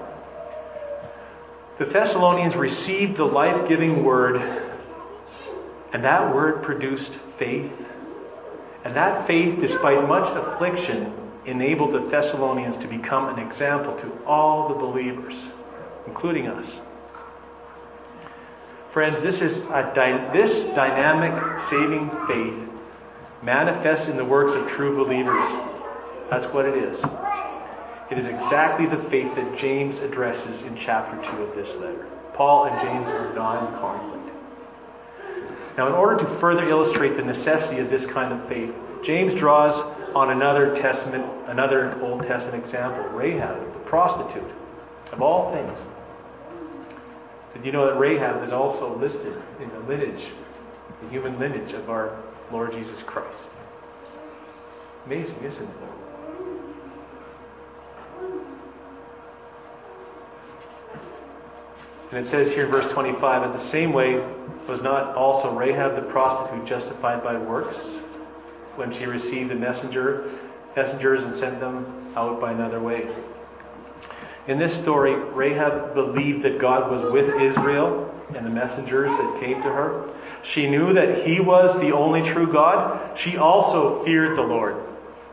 The 1.78 1.86
Thessalonians 1.86 2.54
received 2.54 3.16
the 3.16 3.24
life 3.24 3.68
giving 3.68 4.04
word, 4.04 4.36
and 5.92 6.04
that 6.04 6.34
word 6.34 6.62
produced 6.62 7.12
faith. 7.38 7.72
And 8.84 8.96
that 8.96 9.26
faith, 9.26 9.60
despite 9.60 10.06
much 10.08 10.28
affliction, 10.36 11.12
enabled 11.46 11.92
the 11.92 12.08
Thessalonians 12.08 12.76
to 12.78 12.88
become 12.88 13.28
an 13.28 13.44
example 13.44 13.96
to 13.96 14.24
all 14.24 14.68
the 14.68 14.74
believers, 14.74 15.36
including 16.06 16.46
us. 16.48 16.80
Friends, 18.92 19.22
this 19.22 19.40
is 19.40 19.60
this 19.60 20.66
dynamic 20.74 21.60
saving 21.70 22.10
faith 22.26 22.68
manifest 23.42 24.08
in 24.08 24.16
the 24.16 24.24
works 24.24 24.54
of 24.54 24.68
true 24.68 24.96
believers. 24.96 25.71
That's 26.32 26.46
what 26.46 26.64
it 26.64 26.78
is. 26.78 26.98
It 28.08 28.16
is 28.16 28.26
exactly 28.26 28.86
the 28.86 28.96
faith 28.96 29.34
that 29.34 29.54
James 29.58 29.98
addresses 29.98 30.62
in 30.62 30.74
chapter 30.74 31.30
2 31.30 31.42
of 31.42 31.54
this 31.54 31.74
letter. 31.74 32.06
Paul 32.32 32.64
and 32.64 32.80
James 32.80 33.06
are 33.10 33.34
not 33.34 33.68
in 33.68 33.78
conflict. 33.78 34.30
Now, 35.76 35.88
in 35.88 35.92
order 35.92 36.16
to 36.24 36.24
further 36.24 36.66
illustrate 36.66 37.18
the 37.18 37.22
necessity 37.22 37.80
of 37.80 37.90
this 37.90 38.06
kind 38.06 38.32
of 38.32 38.48
faith, 38.48 38.74
James 39.04 39.34
draws 39.34 39.82
on 40.14 40.30
another 40.30 40.74
Testament, 40.74 41.26
another 41.48 42.00
Old 42.00 42.22
Testament 42.22 42.64
example, 42.64 43.02
Rahab, 43.10 43.70
the 43.74 43.80
prostitute, 43.80 44.50
of 45.12 45.20
all 45.20 45.52
things. 45.52 45.78
Did 47.52 47.66
you 47.66 47.72
know 47.72 47.86
that 47.86 47.98
Rahab 47.98 48.42
is 48.42 48.52
also 48.52 48.96
listed 48.96 49.36
in 49.60 49.68
the 49.68 49.80
lineage, 49.80 50.28
the 51.02 51.10
human 51.10 51.38
lineage 51.38 51.74
of 51.74 51.90
our 51.90 52.16
Lord 52.50 52.72
Jesus 52.72 53.02
Christ? 53.02 53.50
Amazing, 55.04 55.44
isn't 55.44 55.62
it? 55.62 56.01
And 62.12 62.20
it 62.20 62.28
says 62.28 62.52
here 62.52 62.66
in 62.66 62.70
verse 62.70 62.92
25, 62.92 63.42
in 63.42 63.52
the 63.52 63.58
same 63.58 63.94
way 63.94 64.22
was 64.68 64.82
not 64.82 65.16
also 65.16 65.50
Rahab 65.50 65.96
the 65.96 66.02
prostitute 66.02 66.66
justified 66.66 67.24
by 67.24 67.38
works 67.38 67.76
when 68.76 68.92
she 68.92 69.06
received 69.06 69.50
the 69.50 69.54
messenger, 69.54 70.28
messengers 70.76 71.24
and 71.24 71.34
sent 71.34 71.58
them 71.58 72.12
out 72.14 72.38
by 72.38 72.52
another 72.52 72.80
way? 72.80 73.08
In 74.46 74.58
this 74.58 74.78
story, 74.78 75.14
Rahab 75.14 75.94
believed 75.94 76.42
that 76.42 76.58
God 76.58 76.90
was 76.90 77.10
with 77.10 77.40
Israel 77.40 78.14
and 78.36 78.44
the 78.44 78.50
messengers 78.50 79.10
that 79.10 79.40
came 79.40 79.62
to 79.62 79.70
her. 79.70 80.10
She 80.42 80.68
knew 80.68 80.92
that 80.92 81.26
he 81.26 81.40
was 81.40 81.80
the 81.80 81.92
only 81.92 82.22
true 82.22 82.52
God. 82.52 83.18
She 83.18 83.38
also 83.38 84.04
feared 84.04 84.36
the 84.36 84.42
Lord. 84.42 84.76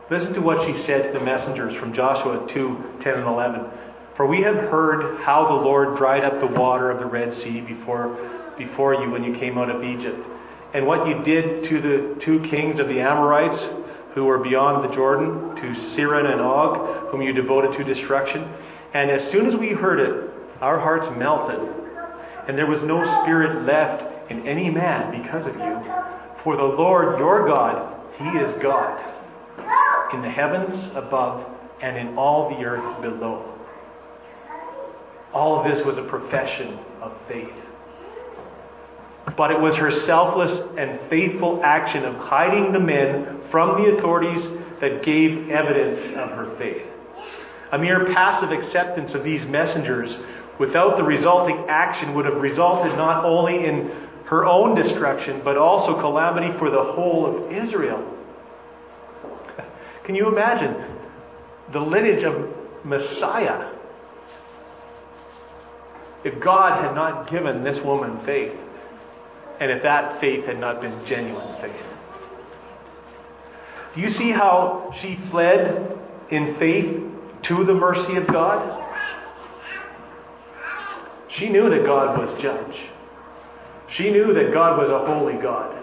Listen 0.08 0.32
to 0.32 0.40
what 0.40 0.66
she 0.66 0.74
said 0.74 1.12
to 1.12 1.18
the 1.18 1.24
messengers 1.24 1.74
from 1.74 1.92
Joshua 1.92 2.46
2 2.48 2.96
10 3.00 3.18
and 3.18 3.26
11. 3.26 3.66
For 4.20 4.26
we 4.26 4.42
have 4.42 4.56
heard 4.56 5.18
how 5.22 5.46
the 5.46 5.64
Lord 5.64 5.96
dried 5.96 6.24
up 6.24 6.40
the 6.40 6.46
water 6.46 6.90
of 6.90 6.98
the 6.98 7.06
Red 7.06 7.32
Sea 7.32 7.62
before, 7.62 8.18
before 8.58 8.92
you 8.92 9.10
when 9.10 9.24
you 9.24 9.34
came 9.34 9.56
out 9.56 9.70
of 9.70 9.82
Egypt, 9.82 10.22
and 10.74 10.86
what 10.86 11.08
you 11.08 11.22
did 11.22 11.64
to 11.64 11.80
the 11.80 12.20
two 12.20 12.40
kings 12.40 12.80
of 12.80 12.88
the 12.88 13.00
Amorites 13.00 13.66
who 14.12 14.26
were 14.26 14.36
beyond 14.36 14.84
the 14.84 14.94
Jordan, 14.94 15.56
to 15.56 15.74
Sihon 15.74 16.26
and 16.26 16.38
Og, 16.42 17.08
whom 17.08 17.22
you 17.22 17.32
devoted 17.32 17.72
to 17.78 17.82
destruction. 17.82 18.46
And 18.92 19.10
as 19.10 19.26
soon 19.26 19.46
as 19.46 19.56
we 19.56 19.70
heard 19.70 19.98
it, 19.98 20.30
our 20.60 20.78
hearts 20.78 21.08
melted, 21.12 21.58
and 22.46 22.58
there 22.58 22.66
was 22.66 22.82
no 22.82 23.06
spirit 23.06 23.62
left 23.62 24.30
in 24.30 24.46
any 24.46 24.68
man 24.68 25.18
because 25.22 25.46
of 25.46 25.56
you. 25.64 25.82
For 26.36 26.58
the 26.58 26.62
Lord 26.62 27.18
your 27.18 27.48
God, 27.48 27.98
He 28.18 28.36
is 28.36 28.52
God, 28.56 29.02
in 30.12 30.20
the 30.20 30.28
heavens 30.28 30.74
above 30.94 31.46
and 31.80 31.96
in 31.96 32.18
all 32.18 32.50
the 32.50 32.62
earth 32.66 33.00
below. 33.00 33.49
All 35.32 35.58
of 35.58 35.64
this 35.64 35.84
was 35.84 35.98
a 35.98 36.02
profession 36.02 36.78
of 37.00 37.16
faith. 37.28 37.66
But 39.36 39.52
it 39.52 39.60
was 39.60 39.76
her 39.76 39.90
selfless 39.90 40.60
and 40.76 41.00
faithful 41.02 41.62
action 41.62 42.04
of 42.04 42.16
hiding 42.16 42.72
the 42.72 42.80
men 42.80 43.40
from 43.42 43.82
the 43.82 43.96
authorities 43.96 44.48
that 44.80 45.02
gave 45.02 45.50
evidence 45.50 46.04
of 46.06 46.30
her 46.32 46.50
faith. 46.56 46.86
A 47.72 47.78
mere 47.78 48.06
passive 48.06 48.50
acceptance 48.50 49.14
of 49.14 49.22
these 49.22 49.46
messengers 49.46 50.18
without 50.58 50.96
the 50.96 51.04
resulting 51.04 51.56
action 51.68 52.14
would 52.14 52.24
have 52.24 52.38
resulted 52.38 52.92
not 52.96 53.24
only 53.24 53.64
in 53.64 53.90
her 54.24 54.44
own 54.44 54.74
destruction, 54.74 55.40
but 55.44 55.56
also 55.56 55.98
calamity 55.98 56.52
for 56.52 56.70
the 56.70 56.82
whole 56.82 57.26
of 57.26 57.52
Israel. 57.52 58.04
Can 60.04 60.14
you 60.14 60.28
imagine 60.28 60.74
the 61.70 61.80
lineage 61.80 62.24
of 62.24 62.52
Messiah 62.84 63.68
if 66.24 66.38
God 66.40 66.84
had 66.84 66.94
not 66.94 67.30
given 67.30 67.62
this 67.62 67.80
woman 67.80 68.18
faith, 68.24 68.58
and 69.58 69.70
if 69.70 69.82
that 69.82 70.20
faith 70.20 70.46
had 70.46 70.58
not 70.58 70.80
been 70.80 71.04
genuine 71.04 71.56
faith. 71.60 71.84
Do 73.94 74.00
you 74.00 74.10
see 74.10 74.30
how 74.30 74.92
she 74.96 75.16
fled 75.16 75.98
in 76.30 76.54
faith 76.54 77.02
to 77.42 77.64
the 77.64 77.74
mercy 77.74 78.16
of 78.16 78.26
God? 78.26 78.86
She 81.28 81.48
knew 81.48 81.68
that 81.70 81.84
God 81.84 82.18
was 82.18 82.40
judge. 82.40 82.82
She 83.88 84.10
knew 84.10 84.32
that 84.32 84.52
God 84.52 84.78
was 84.78 84.90
a 84.90 84.98
holy 84.98 85.34
God 85.34 85.76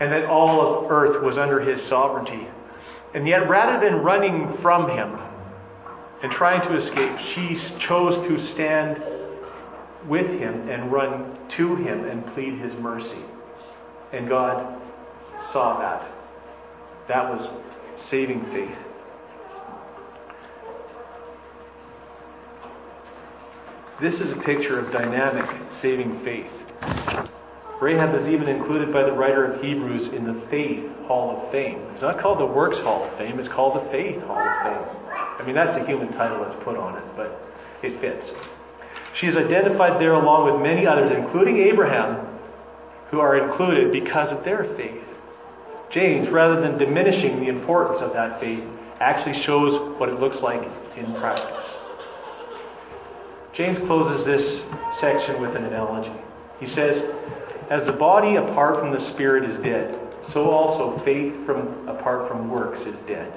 and 0.00 0.12
that 0.12 0.26
all 0.26 0.60
of 0.60 0.90
earth 0.90 1.22
was 1.22 1.38
under 1.38 1.60
his 1.60 1.82
sovereignty. 1.82 2.46
And 3.14 3.26
yet, 3.26 3.48
rather 3.48 3.84
than 3.84 4.02
running 4.02 4.52
from 4.58 4.88
him 4.90 5.18
and 6.22 6.30
trying 6.30 6.62
to 6.68 6.76
escape, 6.76 7.18
she 7.18 7.56
chose 7.78 8.26
to 8.28 8.38
stand 8.38 9.02
with 10.06 10.38
him 10.38 10.68
and 10.68 10.92
run 10.92 11.36
to 11.48 11.76
him 11.76 12.04
and 12.04 12.26
plead 12.28 12.54
his 12.58 12.74
mercy. 12.76 13.18
And 14.12 14.28
God 14.28 14.80
saw 15.50 15.78
that. 15.78 16.06
That 17.08 17.30
was 17.30 17.50
saving 17.96 18.44
faith. 18.46 18.76
This 24.00 24.20
is 24.20 24.30
a 24.30 24.36
picture 24.36 24.78
of 24.78 24.92
dynamic 24.92 25.44
saving 25.72 26.16
faith. 26.20 26.52
Rahab 27.80 28.14
is 28.14 28.28
even 28.28 28.48
included 28.48 28.92
by 28.92 29.04
the 29.04 29.12
writer 29.12 29.44
of 29.44 29.62
Hebrews 29.62 30.08
in 30.08 30.24
the 30.24 30.34
Faith 30.34 30.88
Hall 31.06 31.36
of 31.36 31.50
Fame. 31.50 31.80
It's 31.92 32.02
not 32.02 32.18
called 32.18 32.38
the 32.38 32.46
Works 32.46 32.78
Hall 32.78 33.04
of 33.04 33.12
Fame, 33.14 33.38
it's 33.38 33.48
called 33.48 33.76
the 33.76 33.90
Faith 33.90 34.22
Hall 34.22 34.38
of 34.38 34.62
Fame. 34.62 34.96
I 35.10 35.42
mean, 35.44 35.54
that's 35.54 35.76
a 35.76 35.84
human 35.84 36.12
title 36.12 36.42
that's 36.42 36.56
put 36.56 36.76
on 36.76 36.96
it, 36.96 37.04
but 37.16 37.40
it 37.82 37.92
fits. 38.00 38.32
She 39.14 39.26
is 39.26 39.36
identified 39.36 40.00
there 40.00 40.12
along 40.12 40.52
with 40.52 40.62
many 40.62 40.86
others, 40.86 41.10
including 41.10 41.58
Abraham, 41.58 42.26
who 43.10 43.20
are 43.20 43.36
included 43.36 43.90
because 43.92 44.32
of 44.32 44.44
their 44.44 44.64
faith. 44.64 45.04
James, 45.90 46.28
rather 46.28 46.60
than 46.60 46.78
diminishing 46.78 47.40
the 47.40 47.48
importance 47.48 48.00
of 48.00 48.12
that 48.12 48.38
faith, 48.38 48.62
actually 49.00 49.34
shows 49.34 49.78
what 49.98 50.08
it 50.08 50.20
looks 50.20 50.42
like 50.42 50.62
in 50.96 51.14
practice. 51.14 51.78
James 53.52 53.78
closes 53.78 54.24
this 54.24 54.64
section 54.92 55.40
with 55.40 55.56
an 55.56 55.64
analogy. 55.64 56.12
He 56.60 56.66
says, 56.66 57.02
As 57.70 57.86
the 57.86 57.92
body 57.92 58.36
apart 58.36 58.76
from 58.76 58.90
the 58.90 59.00
spirit 59.00 59.44
is 59.44 59.56
dead, 59.58 59.98
so 60.28 60.50
also 60.50 60.98
faith 60.98 61.34
from 61.46 61.88
apart 61.88 62.28
from 62.28 62.50
works 62.50 62.82
is 62.82 62.96
dead. 63.00 63.32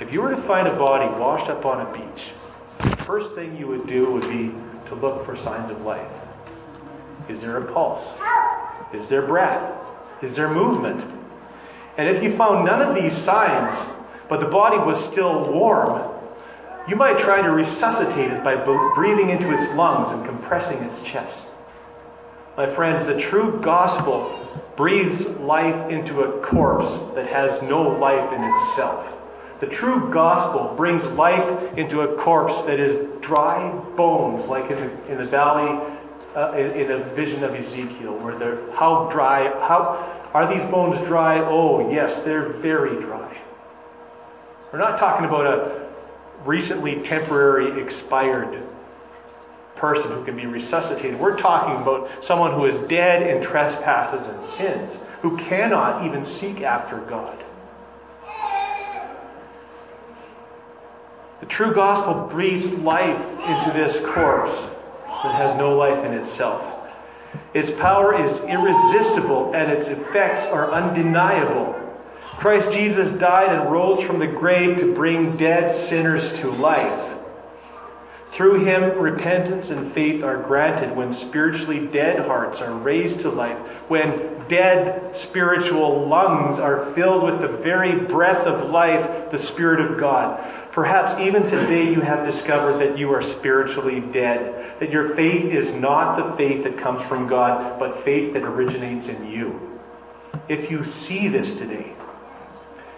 If 0.00 0.12
you 0.12 0.20
were 0.20 0.34
to 0.34 0.42
find 0.42 0.66
a 0.66 0.76
body 0.76 1.06
washed 1.18 1.48
up 1.48 1.64
on 1.64 1.86
a 1.86 1.92
beach, 1.92 2.30
the 2.82 2.96
first 3.04 3.34
thing 3.34 3.56
you 3.56 3.66
would 3.66 3.86
do 3.86 4.10
would 4.12 4.28
be 4.28 4.54
to 4.86 4.94
look 4.94 5.24
for 5.24 5.36
signs 5.36 5.70
of 5.70 5.82
life. 5.82 6.10
Is 7.28 7.40
there 7.40 7.58
a 7.58 7.72
pulse? 7.72 8.12
Is 8.92 9.08
there 9.08 9.22
breath? 9.22 9.72
Is 10.22 10.34
there 10.34 10.48
movement? 10.48 11.04
And 11.96 12.08
if 12.08 12.22
you 12.22 12.36
found 12.36 12.64
none 12.64 12.82
of 12.82 12.94
these 12.94 13.16
signs, 13.16 13.78
but 14.28 14.40
the 14.40 14.46
body 14.46 14.78
was 14.78 15.02
still 15.04 15.52
warm, 15.52 16.10
you 16.88 16.96
might 16.96 17.18
try 17.18 17.42
to 17.42 17.50
resuscitate 17.50 18.32
it 18.32 18.42
by 18.42 18.56
breathing 18.56 19.30
into 19.30 19.52
its 19.52 19.68
lungs 19.74 20.10
and 20.10 20.24
compressing 20.24 20.78
its 20.78 21.02
chest. 21.02 21.44
My 22.56 22.66
friends, 22.66 23.06
the 23.06 23.18
true 23.18 23.60
gospel 23.62 24.36
breathes 24.76 25.26
life 25.40 25.90
into 25.90 26.22
a 26.22 26.40
corpse 26.40 26.98
that 27.14 27.26
has 27.26 27.62
no 27.62 27.82
life 27.82 28.32
in 28.32 28.42
itself. 28.42 29.19
The 29.60 29.66
true 29.66 30.10
gospel 30.10 30.74
brings 30.74 31.04
life 31.06 31.76
into 31.76 32.00
a 32.00 32.16
corpse 32.16 32.62
that 32.62 32.80
is 32.80 33.06
dry 33.20 33.70
bones, 33.94 34.46
like 34.46 34.70
in 34.70 34.80
the, 34.80 35.12
in 35.12 35.18
the 35.18 35.26
valley, 35.26 35.94
uh, 36.34 36.52
in, 36.52 36.70
in, 36.70 36.90
a 36.92 37.04
vision 37.14 37.44
of 37.44 37.54
Ezekiel, 37.54 38.16
where 38.18 38.38
they're 38.38 38.70
how 38.72 39.10
dry, 39.10 39.50
how 39.66 40.28
are 40.32 40.46
these 40.52 40.64
bones 40.70 40.96
dry? 41.06 41.40
Oh, 41.40 41.90
yes, 41.90 42.20
they're 42.20 42.48
very 42.48 43.02
dry. 43.02 43.38
We're 44.72 44.78
not 44.78 44.98
talking 44.98 45.26
about 45.26 45.46
a 45.46 45.88
recently 46.46 47.02
temporary 47.02 47.82
expired 47.82 48.62
person 49.76 50.10
who 50.10 50.24
can 50.24 50.36
be 50.36 50.46
resuscitated. 50.46 51.18
We're 51.18 51.36
talking 51.36 51.82
about 51.82 52.24
someone 52.24 52.52
who 52.52 52.64
is 52.64 52.78
dead 52.88 53.36
in 53.36 53.42
trespasses 53.42 54.26
and 54.26 54.42
sins, 54.42 54.96
who 55.20 55.36
cannot 55.36 56.06
even 56.06 56.24
seek 56.24 56.62
after 56.62 56.98
God. 56.98 57.44
True 61.50 61.74
gospel 61.74 62.28
breathes 62.28 62.70
life 62.70 63.20
into 63.46 63.72
this 63.74 63.98
corpse 64.14 64.58
that 65.22 65.34
has 65.34 65.54
no 65.58 65.76
life 65.76 66.04
in 66.04 66.14
itself. 66.14 66.64
Its 67.52 67.70
power 67.70 68.24
is 68.24 68.38
irresistible 68.40 69.52
and 69.54 69.70
its 69.70 69.88
effects 69.88 70.46
are 70.46 70.70
undeniable. 70.70 71.76
Christ 72.38 72.72
Jesus 72.72 73.10
died 73.18 73.54
and 73.54 73.70
rose 73.70 74.00
from 74.00 74.20
the 74.20 74.26
grave 74.26 74.78
to 74.78 74.94
bring 74.94 75.36
dead 75.36 75.76
sinners 75.76 76.32
to 76.40 76.50
life. 76.50 77.10
Through 78.30 78.64
him, 78.64 78.96
repentance 78.98 79.70
and 79.70 79.92
faith 79.92 80.22
are 80.22 80.40
granted 80.40 80.96
when 80.96 81.12
spiritually 81.12 81.86
dead 81.88 82.20
hearts 82.26 82.60
are 82.60 82.72
raised 82.72 83.20
to 83.20 83.30
life, 83.30 83.58
when 83.88 84.46
dead 84.48 85.16
spiritual 85.16 86.06
lungs 86.06 86.60
are 86.60 86.92
filled 86.94 87.24
with 87.24 87.40
the 87.40 87.48
very 87.48 87.92
breath 87.92 88.46
of 88.46 88.70
life, 88.70 89.32
the 89.32 89.38
Spirit 89.38 89.80
of 89.80 89.98
God. 89.98 90.40
Perhaps 90.72 91.20
even 91.20 91.42
today 91.48 91.92
you 91.92 92.00
have 92.00 92.24
discovered 92.24 92.78
that 92.78 92.96
you 92.96 93.12
are 93.12 93.22
spiritually 93.22 94.00
dead, 94.00 94.78
that 94.78 94.90
your 94.90 95.16
faith 95.16 95.46
is 95.46 95.72
not 95.72 96.16
the 96.16 96.36
faith 96.36 96.62
that 96.62 96.78
comes 96.78 97.02
from 97.02 97.26
God, 97.26 97.78
but 97.80 98.04
faith 98.04 98.34
that 98.34 98.44
originates 98.44 99.08
in 99.08 99.26
you. 99.26 99.80
If 100.48 100.70
you 100.70 100.84
see 100.84 101.26
this 101.26 101.58
today, 101.58 101.92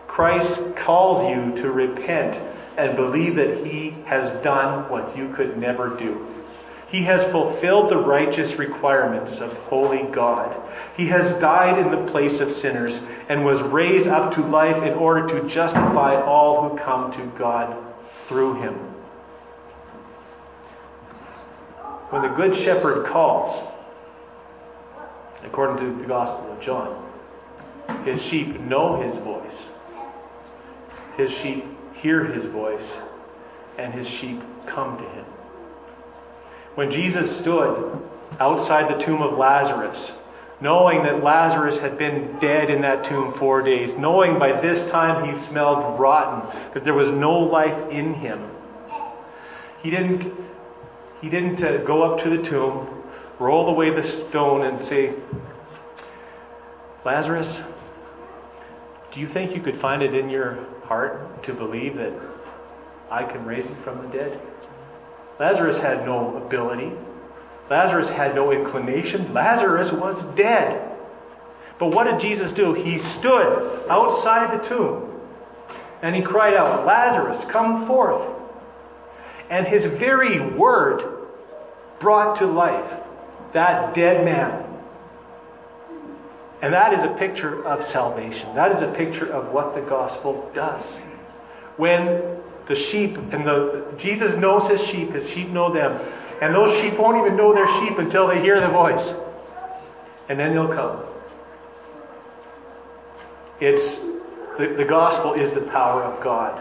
Christ 0.06 0.76
calls 0.76 1.30
you 1.30 1.62
to 1.62 1.70
repent 1.70 2.38
and 2.76 2.94
believe 2.94 3.36
that 3.36 3.64
He 3.64 3.94
has 4.04 4.30
done 4.42 4.90
what 4.90 5.16
you 5.16 5.32
could 5.32 5.56
never 5.56 5.96
do. 5.96 6.41
He 6.92 7.04
has 7.04 7.24
fulfilled 7.24 7.88
the 7.88 7.96
righteous 7.96 8.56
requirements 8.56 9.40
of 9.40 9.56
holy 9.60 10.02
God. 10.02 10.54
He 10.94 11.06
has 11.06 11.32
died 11.40 11.78
in 11.78 11.90
the 11.90 12.12
place 12.12 12.40
of 12.40 12.52
sinners 12.52 13.00
and 13.30 13.46
was 13.46 13.62
raised 13.62 14.08
up 14.08 14.34
to 14.34 14.42
life 14.42 14.82
in 14.82 14.92
order 14.92 15.26
to 15.28 15.48
justify 15.48 16.20
all 16.20 16.68
who 16.68 16.76
come 16.76 17.10
to 17.12 17.24
God 17.38 17.74
through 18.26 18.60
him. 18.60 18.74
When 22.10 22.20
the 22.20 22.28
Good 22.28 22.54
Shepherd 22.54 23.06
calls, 23.06 23.66
according 25.44 25.78
to 25.78 25.98
the 25.98 26.06
Gospel 26.06 26.52
of 26.52 26.60
John, 26.60 27.10
his 28.04 28.22
sheep 28.22 28.60
know 28.60 29.00
his 29.00 29.16
voice. 29.16 29.64
His 31.16 31.30
sheep 31.30 31.64
hear 31.94 32.22
his 32.22 32.44
voice, 32.44 32.94
and 33.78 33.94
his 33.94 34.06
sheep 34.06 34.42
come 34.66 34.98
to 34.98 35.04
him. 35.04 35.24
When 36.74 36.90
Jesus 36.90 37.36
stood 37.36 38.00
outside 38.40 38.88
the 38.88 39.02
tomb 39.02 39.20
of 39.20 39.36
Lazarus, 39.36 40.12
knowing 40.60 41.02
that 41.02 41.22
Lazarus 41.22 41.78
had 41.78 41.98
been 41.98 42.38
dead 42.38 42.70
in 42.70 42.82
that 42.82 43.04
tomb 43.04 43.32
four 43.32 43.62
days, 43.62 43.96
knowing 43.98 44.38
by 44.38 44.58
this 44.60 44.88
time 44.90 45.28
he 45.28 45.36
smelled 45.42 45.98
rotten, 45.98 46.48
that 46.72 46.84
there 46.84 46.94
was 46.94 47.10
no 47.10 47.40
life 47.40 47.90
in 47.90 48.14
him, 48.14 48.48
he 49.82 49.90
didn't, 49.90 50.32
he 51.20 51.28
didn't 51.28 51.62
uh, 51.62 51.78
go 51.78 52.02
up 52.02 52.20
to 52.22 52.30
the 52.30 52.42
tomb, 52.42 52.86
roll 53.38 53.68
away 53.68 53.90
the 53.90 54.02
stone, 54.02 54.62
and 54.62 54.84
say, 54.84 55.12
Lazarus, 57.04 57.60
do 59.10 59.20
you 59.20 59.26
think 59.26 59.54
you 59.54 59.60
could 59.60 59.76
find 59.76 60.02
it 60.02 60.14
in 60.14 60.30
your 60.30 60.64
heart 60.84 61.42
to 61.42 61.52
believe 61.52 61.96
that 61.96 62.12
I 63.10 63.24
can 63.24 63.44
raise 63.44 63.66
him 63.66 63.76
from 63.82 64.02
the 64.02 64.16
dead? 64.16 64.40
Lazarus 65.42 65.76
had 65.76 66.06
no 66.06 66.36
ability. 66.36 66.92
Lazarus 67.68 68.08
had 68.08 68.36
no 68.36 68.52
inclination. 68.52 69.34
Lazarus 69.34 69.90
was 69.90 70.22
dead. 70.36 70.88
But 71.80 71.92
what 71.92 72.04
did 72.04 72.20
Jesus 72.20 72.52
do? 72.52 72.74
He 72.74 72.98
stood 72.98 73.88
outside 73.90 74.56
the 74.56 74.62
tomb 74.62 75.20
and 76.00 76.14
he 76.14 76.22
cried 76.22 76.54
out, 76.54 76.86
Lazarus, 76.86 77.44
come 77.46 77.88
forth. 77.88 78.22
And 79.50 79.66
his 79.66 79.84
very 79.84 80.38
word 80.38 81.26
brought 81.98 82.36
to 82.36 82.46
life 82.46 82.94
that 83.52 83.94
dead 83.94 84.24
man. 84.24 84.64
And 86.62 86.72
that 86.72 86.92
is 86.92 87.02
a 87.02 87.14
picture 87.14 87.66
of 87.66 87.84
salvation. 87.84 88.54
That 88.54 88.70
is 88.70 88.82
a 88.82 88.92
picture 88.92 89.26
of 89.26 89.52
what 89.52 89.74
the 89.74 89.80
gospel 89.80 90.48
does. 90.54 90.84
When 91.78 92.40
the 92.72 92.80
sheep 92.80 93.18
and 93.18 93.46
the 93.46 93.84
Jesus 93.98 94.34
knows 94.34 94.66
his 94.66 94.82
sheep, 94.82 95.10
his 95.10 95.28
sheep 95.28 95.48
know 95.48 95.70
them. 95.70 96.00
And 96.40 96.54
those 96.54 96.74
sheep 96.78 96.98
won't 96.98 97.18
even 97.18 97.36
know 97.36 97.54
they're 97.54 97.68
sheep 97.80 97.98
until 97.98 98.26
they 98.26 98.40
hear 98.40 98.60
the 98.60 98.68
voice. 98.68 99.12
And 100.30 100.40
then 100.40 100.52
they'll 100.52 100.72
come. 100.72 101.04
It's 103.60 103.96
the, 104.58 104.74
the 104.74 104.86
gospel 104.86 105.34
is 105.34 105.52
the 105.52 105.60
power 105.60 106.02
of 106.02 106.24
God 106.24 106.60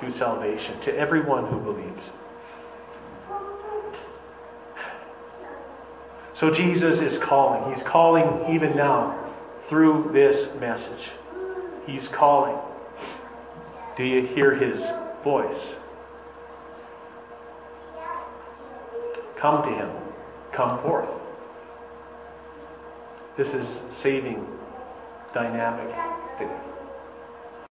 to 0.00 0.10
salvation, 0.10 0.78
to 0.80 0.98
everyone 0.98 1.46
who 1.46 1.60
believes. 1.60 2.10
So 6.32 6.52
Jesus 6.52 7.00
is 7.00 7.16
calling. 7.16 7.72
He's 7.72 7.84
calling 7.84 8.52
even 8.52 8.76
now 8.76 9.16
through 9.60 10.10
this 10.12 10.52
message. 10.56 11.10
He's 11.86 12.08
calling. 12.08 12.58
Do 13.96 14.04
you 14.04 14.26
hear 14.26 14.52
his 14.56 14.90
voice? 15.24 15.74
Come 19.36 19.62
to 19.64 19.70
him. 19.70 19.90
Come 20.52 20.78
forth. 20.80 21.08
This 23.36 23.52
is 23.52 23.80
saving, 23.90 24.46
dynamic 25.32 25.92
faith. 26.38 26.73